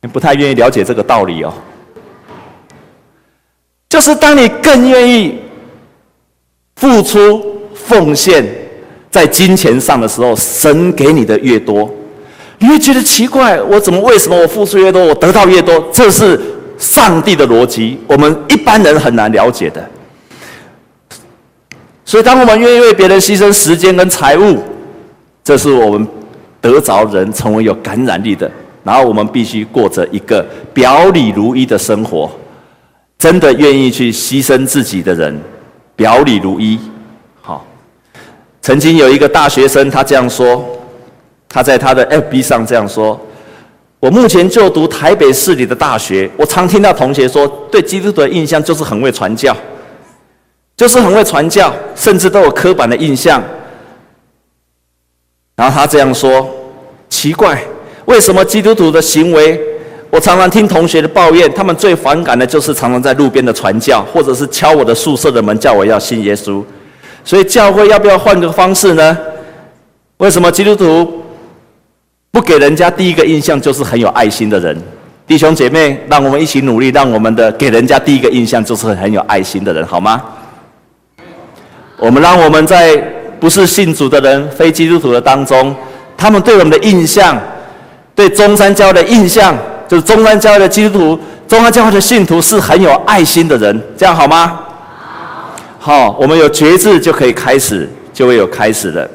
[0.01, 1.53] 你不太愿意了解这个道理哦。
[3.95, 5.39] 就是当你更愿意
[6.75, 8.45] 付出奉献。
[9.09, 11.89] 在金钱上的时候，神给你的越多，
[12.59, 15.81] 你会觉得奇怪，我怎么为什么我付出越多，我得到越多？
[15.93, 16.37] 这是
[16.77, 19.89] 上帝的逻辑，我们一般人很难了解的。
[22.03, 24.61] 所以，当我们愿意为别人牺牲时间跟财物，
[25.41, 26.05] 这是我们
[26.59, 28.51] 得着人成为有感染力的。
[28.83, 32.29] 然后，我们必须过着一个表里如一的生活，
[33.17, 35.39] 真的愿意去牺牲自己的人，
[35.95, 36.79] 表里如一。
[37.41, 37.65] 好
[38.61, 40.65] 曾经有一个大学生，他这样说，
[41.47, 43.19] 他在他的 FB 上这样说
[43.99, 49.55] ：“我目前就读台北市里的大学，我常听到同学说，对基督徒的印象就是很会传教，
[50.75, 53.41] 就是很会传教，甚至都有刻板的印象。”
[55.55, 56.49] 然后他这样说
[57.09, 57.63] ：“奇怪，
[58.05, 59.59] 为什么基督徒的行为
[60.11, 66.63] 我常常听同学的抱怨，他们最反感的就是常常在路边的传教，或者是敲我的宿舍的门，叫我要信耶稣。
[67.23, 69.17] 所以教会要不要换个方式呢？
[70.17, 71.21] 为什么基督徒
[72.31, 74.81] 不给人家第一个印象就是很有爱心的人？
[75.27, 80.23] 弟兄姐妹，让我们一起努力，让我们的给人家第一个印象就是很有爱心的人，好吗？
[81.97, 82.95] 我们让我们在
[83.39, 85.75] 不是信主的人、非基督徒的当中，
[86.15, 87.37] 他们对我们的印象，
[88.13, 89.57] 对中山教的印象。
[89.87, 94.59] 就是中山教会的基督徒，中山教会的信徒是很有爱心的人，这样好吗？
[95.79, 99.07] 好，我们有觉知就可以开始，就会有开始的。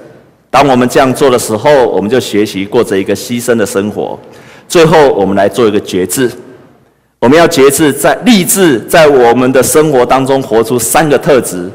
[0.48, 4.18] 当我们这样做的时候，我们就学习过着一个牺牲的生活。
[4.68, 6.30] 最后，我们来做一个觉知，
[7.18, 11.68] 我们要觉知在立志在我们的生活当中活出三个特质：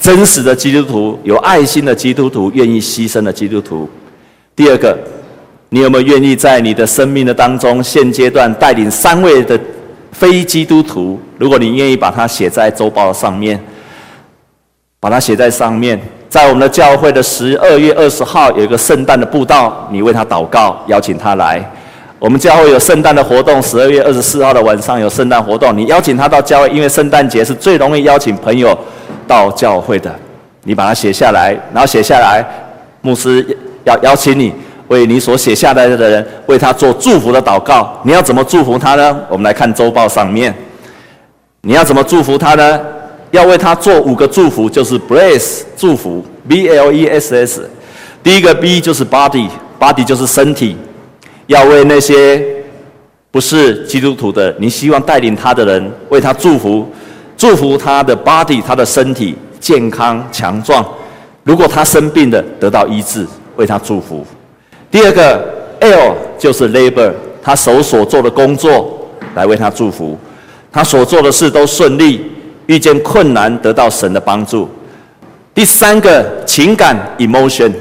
[0.00, 3.88] 真实的基督徒，有爱心的基督徒，愿意牺牲的基督徒。
[4.56, 4.96] 第二个。
[5.70, 9.58] 你有没有愿意在你的生命的当中，现阶段带领三位的
[10.12, 11.20] 非基督徒？
[11.36, 13.60] 如果你愿意把它写在周报上面，
[14.98, 21.62] 把它写在上面，在我们的教会的十二月二十号有一个圣诞的布道，你为他祷告，邀请他来。
[22.18, 28.76] 我们教会有圣诞的活动，十二月二十四号的晚上有圣诞活动，你邀请他到教会，因为圣诞节是最容易邀请朋友
[29.26, 30.12] 到教会的。
[30.64, 32.44] 你把它写下来，然后写下来，
[33.02, 33.46] 牧师
[33.84, 34.52] 要邀请你。
[34.88, 37.98] 为你所写下来的人，为他做祝福的祷告。
[38.02, 39.20] 你要怎么祝福他呢？
[39.28, 40.54] 我们来看周报上面。
[41.62, 42.80] 你要怎么祝福他呢？
[43.30, 47.70] 要为他做五个祝福，就是 bless 祝福，B L E S S。
[48.22, 50.76] 第一个 B 就是 body，body 就是身体。
[51.46, 52.42] 要为那些
[53.30, 56.86] 不是基督徒的，你希望带领他的人，为他祝福，
[57.36, 60.82] 祝福他的 body，他的身体健康强壮。
[61.44, 64.26] 如果他生病的，得到医治，为他祝福。
[64.90, 65.44] 第二个
[65.80, 70.18] L 就是 labor，他手所做的工作来为他祝福，
[70.72, 72.30] 他所做的事都顺利，
[72.66, 74.68] 遇见困难得到神的帮助。
[75.54, 77.72] 第三个情感 emotion，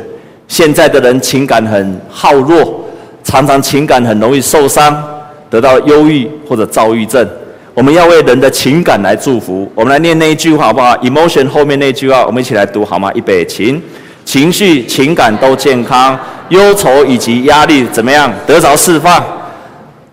[0.47, 2.83] 现在的人情感很好弱，
[3.23, 5.03] 常常情感很容易受伤，
[5.49, 7.27] 得到忧郁或者躁郁症。
[7.73, 9.71] 我们要为人的情感来祝福。
[9.75, 13.11] 我们来念那一句话好不好？emotion 后面那句话，我们一起来读好吗？
[13.13, 13.81] 预备，请。
[14.27, 19.23] 情绪、情感都健康，忧愁以及压力怎么样得着释放？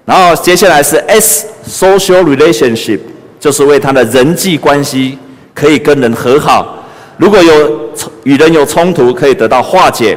[0.05, 3.01] 然后接下来是 S，social relationship，
[3.41, 5.19] 就是为他的人际关系
[5.53, 6.77] 可以跟人和好，
[7.17, 7.91] 如果有
[8.23, 10.17] 与人有冲突，可以得到化解。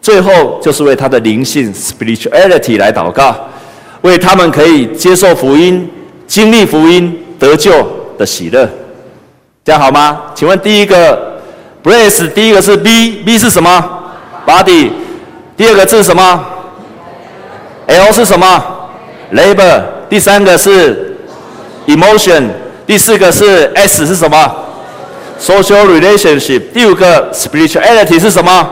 [0.00, 3.36] 最后就是为他的灵性 spirituality 来祷告，
[4.00, 5.86] 为他们可以接受福音、
[6.26, 7.86] 经历福音、得救
[8.16, 8.66] 的喜乐，
[9.62, 10.18] 这样好吗？
[10.34, 11.28] 请问第一个。
[11.82, 14.02] Bless 第一个是 B，B 是什么
[14.46, 14.90] ？Body。
[15.56, 16.44] 第二个字是什么
[17.86, 18.64] ？L 是什么
[19.32, 19.82] ？Labor。
[20.08, 21.16] 第三个是
[21.86, 22.48] Emotion。
[22.86, 24.56] 第四个是 S 是什么
[25.40, 26.72] ？Social Relationship。
[26.72, 28.68] 第五个 Spirituality 是什么？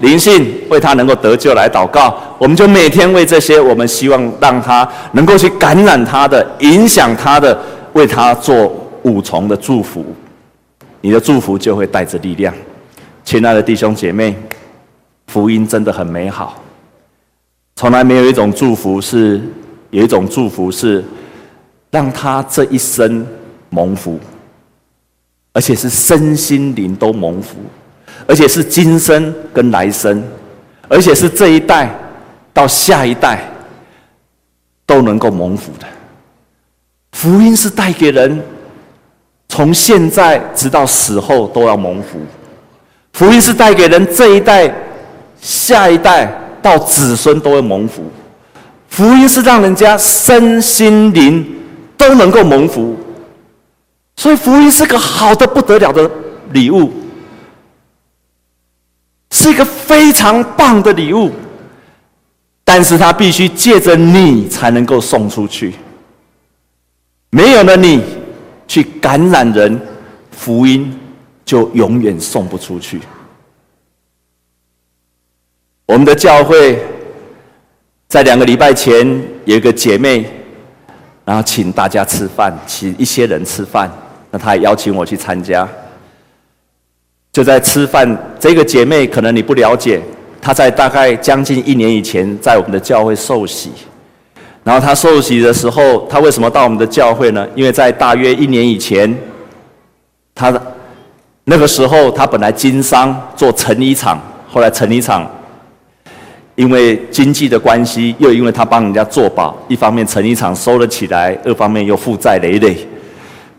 [0.00, 2.16] 灵性，为他能够得救来祷告。
[2.38, 7.58] 我们就每天为这些，我们希望让他能够去感染他的、影响他的，
[7.94, 10.04] 为他做五重的祝福。
[11.00, 12.52] 你的祝福就会带着力量，
[13.24, 14.36] 亲爱的弟兄姐妹，
[15.28, 16.60] 福音真的很美好。
[17.76, 19.40] 从来没有一种祝福是，
[19.90, 21.04] 有一种祝福是
[21.90, 23.24] 让他这一生
[23.70, 24.18] 蒙福，
[25.52, 27.58] 而且是身心灵都蒙福，
[28.26, 30.20] 而且是今生跟来生，
[30.88, 31.94] 而且是这一代
[32.52, 33.44] 到下一代
[34.84, 35.86] 都能够蒙福的。
[37.12, 38.42] 福音是带给人。
[39.58, 42.20] 从现在直到死后都要蒙福，
[43.12, 44.72] 福音是带给人这一代、
[45.40, 48.04] 下一代到子孙都会蒙福，
[48.88, 51.44] 福音是让人家身心灵
[51.96, 52.96] 都能够蒙福，
[54.14, 56.08] 所以福音是个好的不得了的
[56.52, 56.92] 礼物，
[59.32, 61.32] 是一个非常棒的礼物，
[62.62, 65.74] 但是它必须借着你才能够送出去，
[67.30, 68.17] 没有了你。
[68.68, 69.80] 去感染人，
[70.30, 70.96] 福音
[71.44, 73.00] 就永远送不出去。
[75.86, 76.78] 我们的教会
[78.06, 79.04] 在两个礼拜前
[79.46, 80.24] 有一个姐妹，
[81.24, 83.90] 然后请大家吃饭，请一些人吃饭，
[84.30, 85.66] 那她也邀请我去参加。
[87.32, 88.06] 就在吃饭，
[88.38, 90.02] 这个姐妹可能你不了解，
[90.42, 93.72] 她在大概将近一年以前在我们的教会受洗。
[94.64, 97.46] 然后他受洗的时候，他为什么到我们的教会呢？
[97.54, 99.16] 因为在大约一年以前，
[100.34, 100.60] 他的
[101.44, 105.26] 那个时候他本来经商做成衣厂，后来成衣厂
[106.54, 112.76] 因为经济的关系，又因为他帮人家做保，一方面成衣厂收了起来，二方面又负债累累。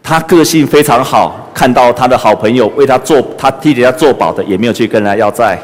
[0.03, 5.57] 他个性非常好，看到他的好朋友为他做，他替人家做保的，也没有去跟人家要债。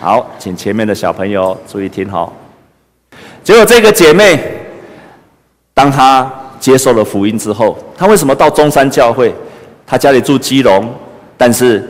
[0.00, 2.32] 好，请前面的小朋友注意听好。
[3.46, 4.36] 结果这个姐妹，
[5.72, 6.28] 当她
[6.58, 9.32] 接受了福音之后，她为什么到中山教会？
[9.86, 10.92] 她家里住基隆，
[11.36, 11.80] 但是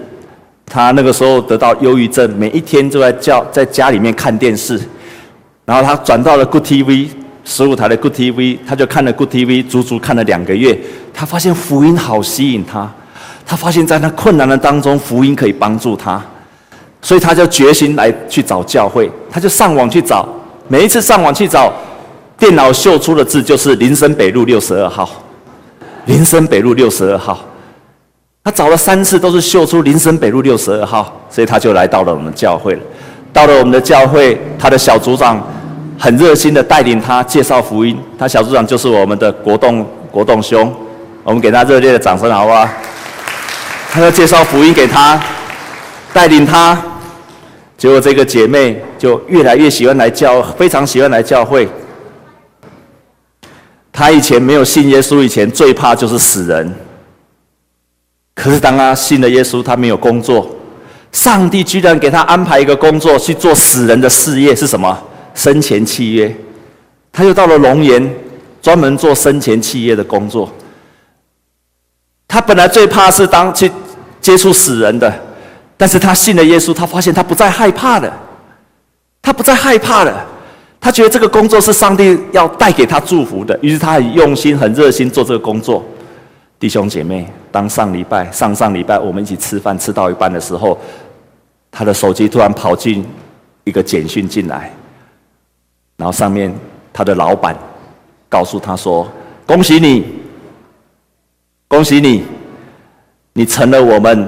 [0.67, 4.79] 她那个时候得到忧郁症，每一天都在叫在家里面看电视。
[5.65, 7.09] 然后她转到了 Good TV
[7.43, 10.79] 十五台的 Good TV，她就看了 Good TV，足足看了两个月。
[11.15, 12.87] 她发现福音好吸引她，
[13.47, 16.23] 她发现在那困难的当中，福音可以帮助她，
[17.01, 20.29] 所以她就决心来去找教会，她就上网去找。
[20.69, 21.73] 每一次上网去找，
[22.39, 25.09] 电脑秀出的字就是林森北路六十二号。
[26.07, 27.39] 林森北路六十二号，
[28.45, 32.81] 他找了三次都是秀出林森北路六十二号，所以他就来到了我们教会了。
[33.33, 35.45] 到了我们的教会，他的小组长
[35.99, 37.99] 很热心的带领他介绍福音。
[38.19, 40.73] 他小组长就是我们的国栋国栋兄，
[41.23, 42.69] 我们给他热烈的掌声好不好？
[43.91, 45.21] 他要介绍福音给他，
[46.13, 46.81] 带领他。
[47.77, 51.69] 结果这个姐妹就越来越喜欢来教，非常喜欢来教会。
[53.93, 56.75] 她以前没有信耶稣，以前最怕就是死人。
[58.35, 60.57] 可是当她信了耶稣，她没有工作，
[61.13, 64.99] 上帝居然给她安排一个工作去做死人的事业，是什么？
[65.35, 66.35] 生前契约。
[67.13, 68.15] 她又到了龙岩，
[68.63, 70.51] 专门做生前契约的工作。
[72.27, 73.71] 她本来最怕是当去
[74.21, 75.26] 接触死人的。
[75.77, 78.11] 但是他信了耶稣，他发现他不再害怕了，
[79.21, 80.27] 他不再害怕了，
[80.81, 85.85] 他觉得这个工作是上帝要带给他祝福的，于是他很用心、很热心做这个工作。
[86.59, 90.79] 弟兄姐妹，当上礼拜、上上礼拜我们一起吃饭吃到一半的时候，
[91.71, 93.05] 他的手机突然跑进
[93.65, 94.73] 一个简讯进来，
[95.99, 96.51] 然后上面
[96.91, 97.55] 他的老板
[98.31, 99.07] 告诉他说
[99.45, 100.07] ：“恭喜你，
[101.69, 102.25] 恭喜你，
[103.35, 104.27] 你成了我们。”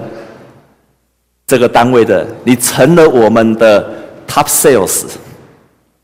[1.48, 3.82] 这个单位的，你成了我们的
[4.28, 5.06] top sales，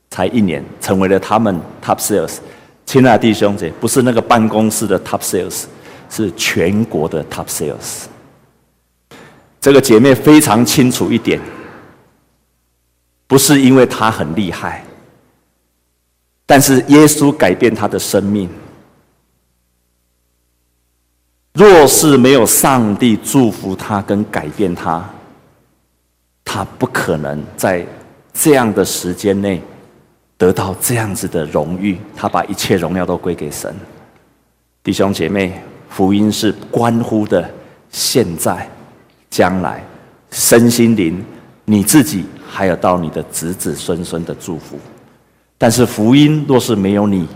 [0.09, 2.39] 才一年，成为了他们 top sales。
[2.87, 5.65] 亲爱的弟兄姐，不是那个办公室的 top sales，
[6.09, 8.05] 是全国的 top sales。
[9.61, 11.39] 这个姐妹非常清楚一点，
[13.27, 14.83] 不是因为她很厉害，
[16.47, 18.49] 但是耶稣改变她的生命。
[21.53, 25.07] 若是没有上帝祝福她跟改变她，
[26.55, 27.85] 他不可能在
[28.33, 29.61] 这样的时间内
[30.39, 31.99] 得到这样子的荣誉。
[32.15, 33.75] 他把一切荣耀都归给神。
[34.81, 37.51] 弟兄姐妹，福音是关乎的
[37.91, 38.71] 现在、
[39.29, 39.85] 将来、
[40.31, 41.25] 身心灵，
[41.65, 44.79] 你自己还有到你的子子孙孙的祝福。
[45.59, 47.27] 但是福音若是没有你，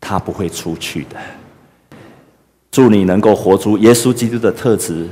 [0.00, 1.16] 他不会出去的。
[2.70, 5.08] 祝你能够活出耶稣基督的特质，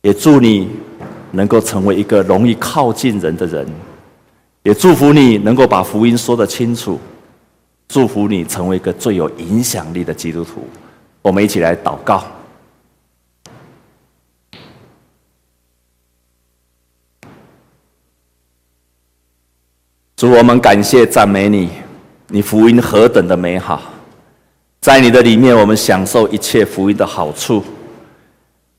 [0.00, 0.70] 也祝你。
[1.32, 3.66] 能够成为一个容易靠近人的人，
[4.62, 7.00] 也祝福你能够把福音说得清楚，
[7.88, 10.66] 祝福你成为一个最有影响力的基督徒。
[11.22, 12.22] 我们一起来祷告。
[20.16, 21.68] 主，我们感谢赞美你，
[22.28, 23.82] 你福音何等的美好，
[24.80, 27.64] 在你的里面，我们享受一切福音的好处。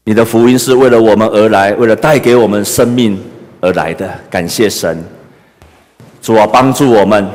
[0.05, 3.17] 你的福音是为了我们而来，为了带给我们生命
[3.61, 4.13] 而来的。
[4.29, 5.01] 感谢神，
[6.21, 7.25] 主啊，帮助我们，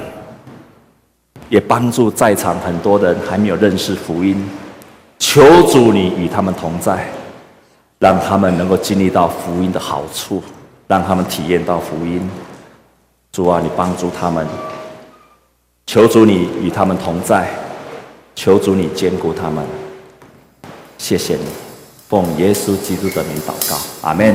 [1.48, 4.46] 也帮助在场很多人还没有认识福音。
[5.18, 7.08] 求主你与他们同在，
[7.98, 10.42] 让他们能够经历到福音的好处，
[10.86, 12.20] 让他们体验到福音。
[13.32, 14.46] 主啊，你帮助他们。
[15.86, 17.48] 求主你与他们同在，
[18.34, 19.64] 求主你坚固他们。
[20.98, 21.67] 谢谢你。
[22.08, 24.34] 奉耶稣基督的名祷告，阿门。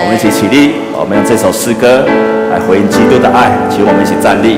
[0.00, 2.06] 我们一起起立，我们用这首诗歌
[2.50, 4.56] 来回应基督的爱，请我们一起站立。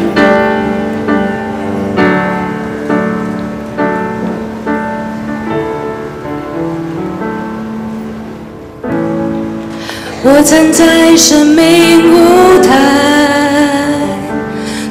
[10.24, 12.70] 我站在生命舞台，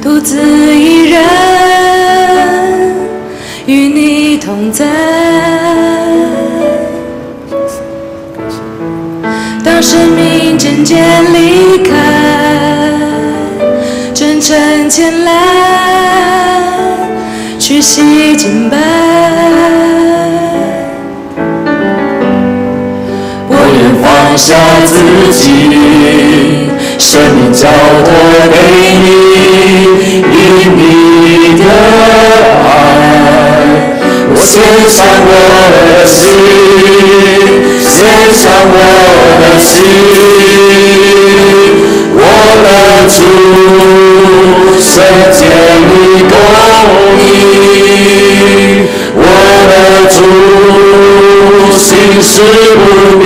[0.02, 0.36] 独自
[0.76, 1.01] 一
[10.84, 10.98] 渐渐
[11.32, 11.90] 离开，
[14.12, 15.32] 真诚前来，
[17.56, 18.76] 屈膝敬拜。
[23.48, 24.96] 我愿放下自
[25.32, 25.42] 己，
[26.98, 27.68] 生命交
[28.04, 28.10] 托
[28.50, 28.56] 给
[29.04, 29.06] 你，
[30.34, 30.36] 因
[30.76, 30.82] 你
[31.58, 31.62] 的
[32.64, 32.66] 爱，
[34.34, 34.50] 我献
[34.90, 35.30] 上我
[35.70, 36.20] 的心，
[37.78, 37.90] 献
[38.34, 38.76] 上我
[39.34, 39.80] 我的心，
[42.14, 42.20] 我
[42.62, 42.68] 的
[43.08, 43.16] 主，
[44.78, 44.92] 圣
[45.32, 45.72] 洁的
[46.28, 46.34] 公
[47.18, 47.24] 义，
[49.16, 49.20] 我
[49.70, 49.72] 的
[50.10, 50.20] 主，
[51.72, 51.80] 心
[52.20, 52.30] 事
[52.76, 52.84] 不
[53.18, 53.24] 变，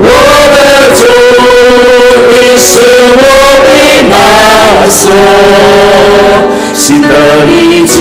[0.00, 0.04] 我
[0.52, 0.58] 的
[0.96, 1.00] 主，
[2.28, 2.70] 你是
[3.14, 3.22] 我
[3.62, 3.68] 的
[4.10, 4.12] 那
[4.90, 5.00] 所
[6.74, 7.06] 新的
[7.46, 7.94] 名字，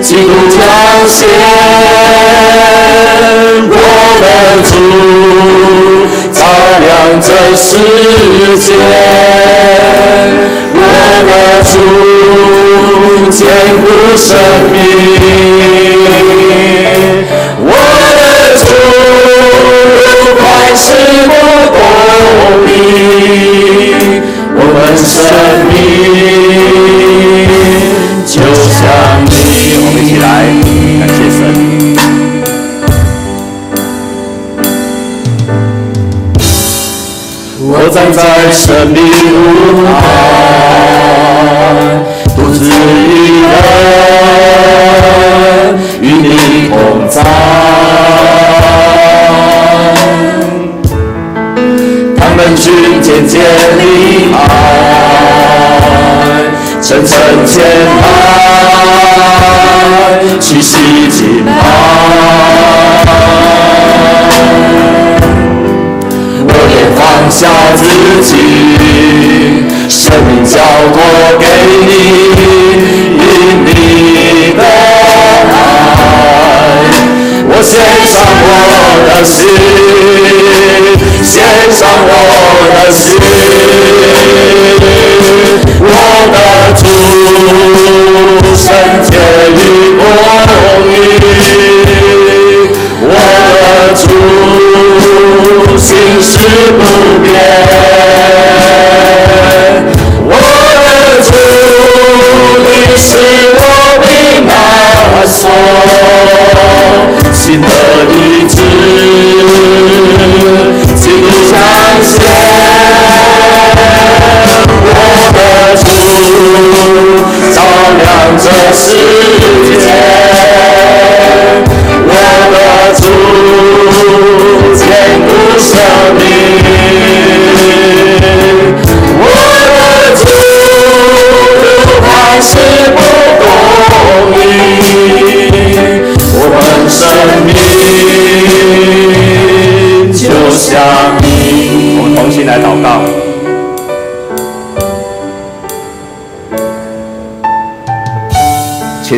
[0.00, 0.91] 基督在。
[1.06, 1.28] 显，
[3.68, 3.76] 我
[4.22, 4.24] 的
[4.68, 4.72] 主
[6.32, 6.40] 照
[6.80, 6.90] 亮
[7.20, 7.26] 这
[7.56, 7.68] 世
[8.58, 8.66] 界，
[10.74, 10.78] 我
[11.28, 11.30] 的
[11.64, 11.74] 主
[13.30, 13.40] 坚
[13.82, 13.84] 固
[14.16, 14.28] 生
[14.72, 14.74] 命，
[17.64, 17.70] 我
[18.18, 18.20] 的
[18.58, 18.60] 主
[20.38, 20.40] 万
[20.76, 20.84] 事
[21.28, 21.30] 不
[21.72, 21.76] 公
[22.66, 22.68] 平。
[24.54, 25.08] 我们生
[25.68, 25.72] 命
[28.26, 28.32] 就
[28.70, 28.80] 像
[29.24, 29.30] 你，
[29.78, 30.24] 我们一起来
[37.92, 39.90] 站在生命舞台，
[42.34, 42.70] 独自一
[43.42, 43.52] 人
[46.00, 46.30] 与你
[46.70, 46.74] 同
[47.08, 47.22] 在。
[52.34, 53.40] 人群渐渐
[53.78, 54.36] 离开，
[56.80, 57.16] 层层
[57.46, 57.62] 牵
[58.02, 58.04] 绊，
[60.40, 61.08] 气息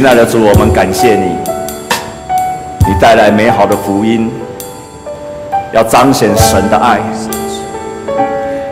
[0.05, 1.31] 亲爱的主，我们感谢你，
[2.87, 4.31] 你带来美好的福音，
[5.73, 7.01] 要彰显神的爱，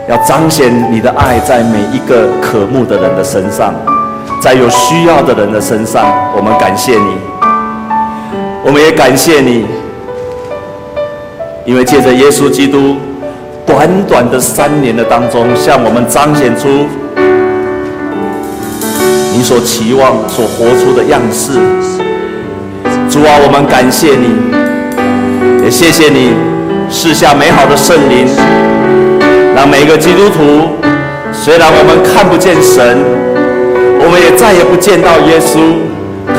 [0.07, 3.73] 要彰显你的爱在每一个渴慕的人的身上，
[4.39, 7.17] 在有需要的人的身上，我们感谢你，
[8.63, 9.65] 我们也感谢你，
[11.65, 12.95] 因为借着耶稣基督。
[13.65, 16.85] 短短的三年的当中，向我们彰显出
[19.43, 21.59] 所期望、所活出的样式。
[23.09, 24.33] 主啊，我们感谢你，
[25.63, 26.33] 也谢谢你
[26.89, 28.25] 赐下美好的圣灵，
[29.53, 30.71] 让每一个基督徒，
[31.31, 32.97] 虽然我们看不见神，
[33.99, 35.59] 我们也再也不见到耶稣，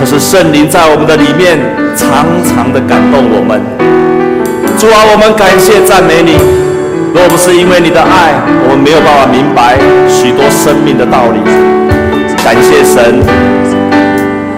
[0.01, 1.59] 可是圣灵在我们的里面
[1.95, 3.61] 常常的感动我们。
[4.79, 6.35] 主啊，我们感谢赞美你。
[7.15, 8.35] 若不是因为你的爱，
[8.67, 9.79] 我们没有办法明白
[10.09, 11.74] 许多生命的道理。
[12.45, 13.23] 感谢神，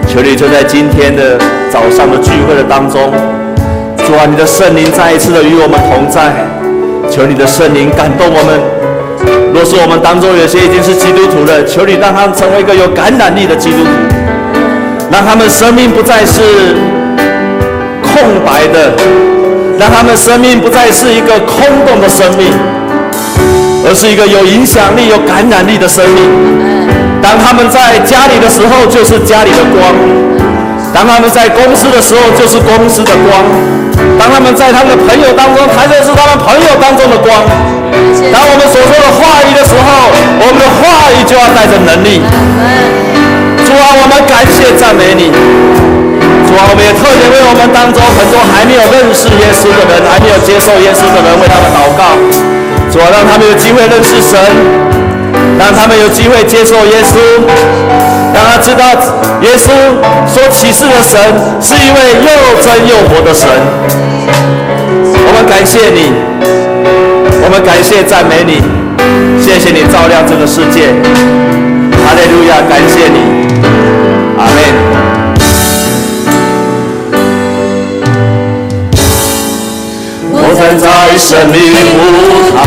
[0.05, 1.39] 求你就在今天的
[1.71, 2.99] 早上的聚会的当中，
[4.05, 6.33] 主啊，你的圣灵再一次的与我们同在。
[7.09, 8.59] 求你的圣灵感动我们。
[9.53, 13.89] 若是我们当中有些已经是基督徒的，求你让他们成为一个有感染力的基督徒，
[15.09, 16.41] 让他们生命不再是
[18.03, 18.91] 空白的。
[19.79, 22.51] 让他们生命不再是一个空洞的生命，
[23.87, 26.56] 而是一个有影响力、有感染力的生命。
[27.21, 29.91] 当他们在家里的时候，就是家里的光；
[30.93, 33.43] 当他们在公司的时候，就是公司的光；
[34.17, 37.43] 当他们在他们的朋友当中，才是他们朋友当中的光。
[38.31, 42.21] 当我们所说的话语的时候，我们的话语就要带着能力。
[43.65, 45.31] 主啊，我们感谢赞美你。
[46.47, 52.15] 主啊，我们也特别为我们当中很多还没有认识耶稣的人，还没有接受耶稣的人，为他们祷告。
[52.91, 54.39] 主啊，让他们有机会认识神，
[55.59, 57.17] 让他们有机会接受耶稣，
[58.33, 58.83] 让他知道
[59.41, 59.71] 耶稣
[60.27, 61.19] 所启示的神
[61.61, 62.29] 是一位又
[62.61, 63.47] 真又活的神。
[65.29, 66.11] 我们感谢你，
[67.43, 68.61] 我们感谢赞美你，
[69.41, 70.93] 谢谢你照亮这个世界。
[72.03, 73.17] 哈利路亚，感谢你，
[74.37, 74.57] 阿门。
[80.39, 80.87] 我站在
[81.17, 81.57] 生命
[81.97, 82.57] 舞台，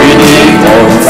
[0.00, 0.22] 与你
[0.62, 0.66] 同
[1.04, 1.06] 在。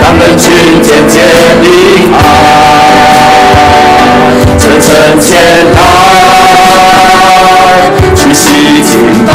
[0.00, 0.44] 当人群
[0.82, 1.14] 渐渐
[1.62, 1.66] 离
[2.12, 2.14] 开，
[4.58, 5.30] 层层前
[5.74, 5.76] 来，
[8.14, 8.42] 屈膝
[8.82, 8.92] 敬
[9.26, 9.28] 拜。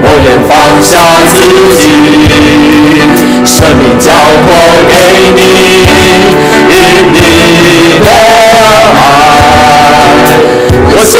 [0.00, 0.50] 我愿放
[0.82, 0.90] 下
[1.26, 1.36] 自
[1.76, 1.80] 己，
[3.44, 4.06] 生命交
[4.44, 4.46] 托
[4.88, 4.92] 给
[5.34, 5.38] 你，
[6.88, 7.18] 因你
[8.00, 8.80] 的爱，
[10.90, 11.14] 我献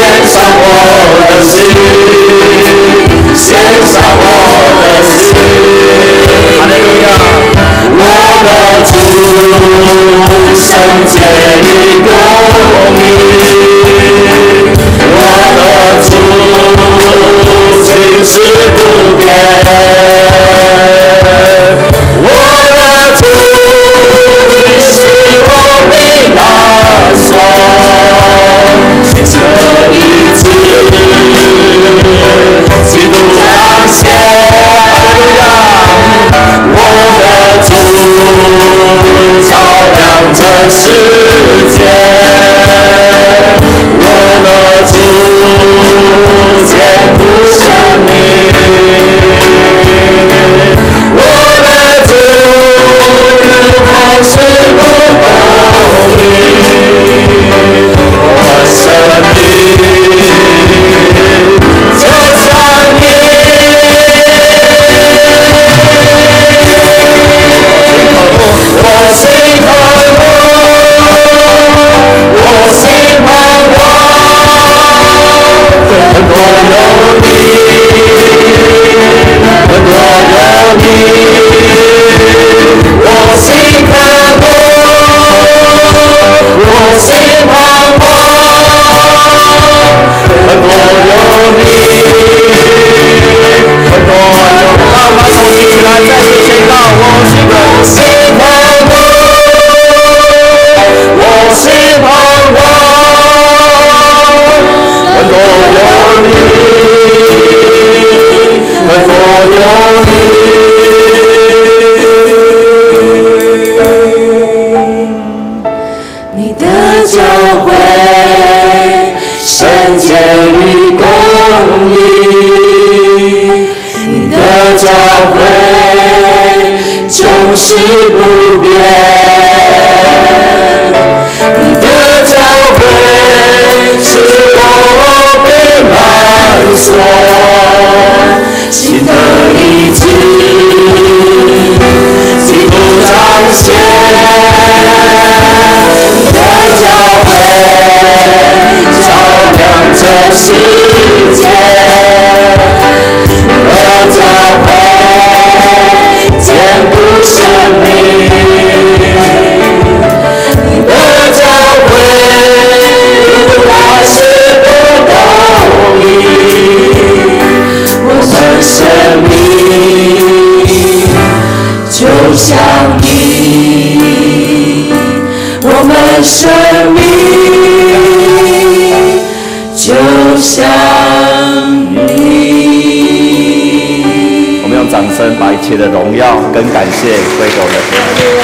[185.68, 188.37] 切的荣耀跟感谢归给我们的。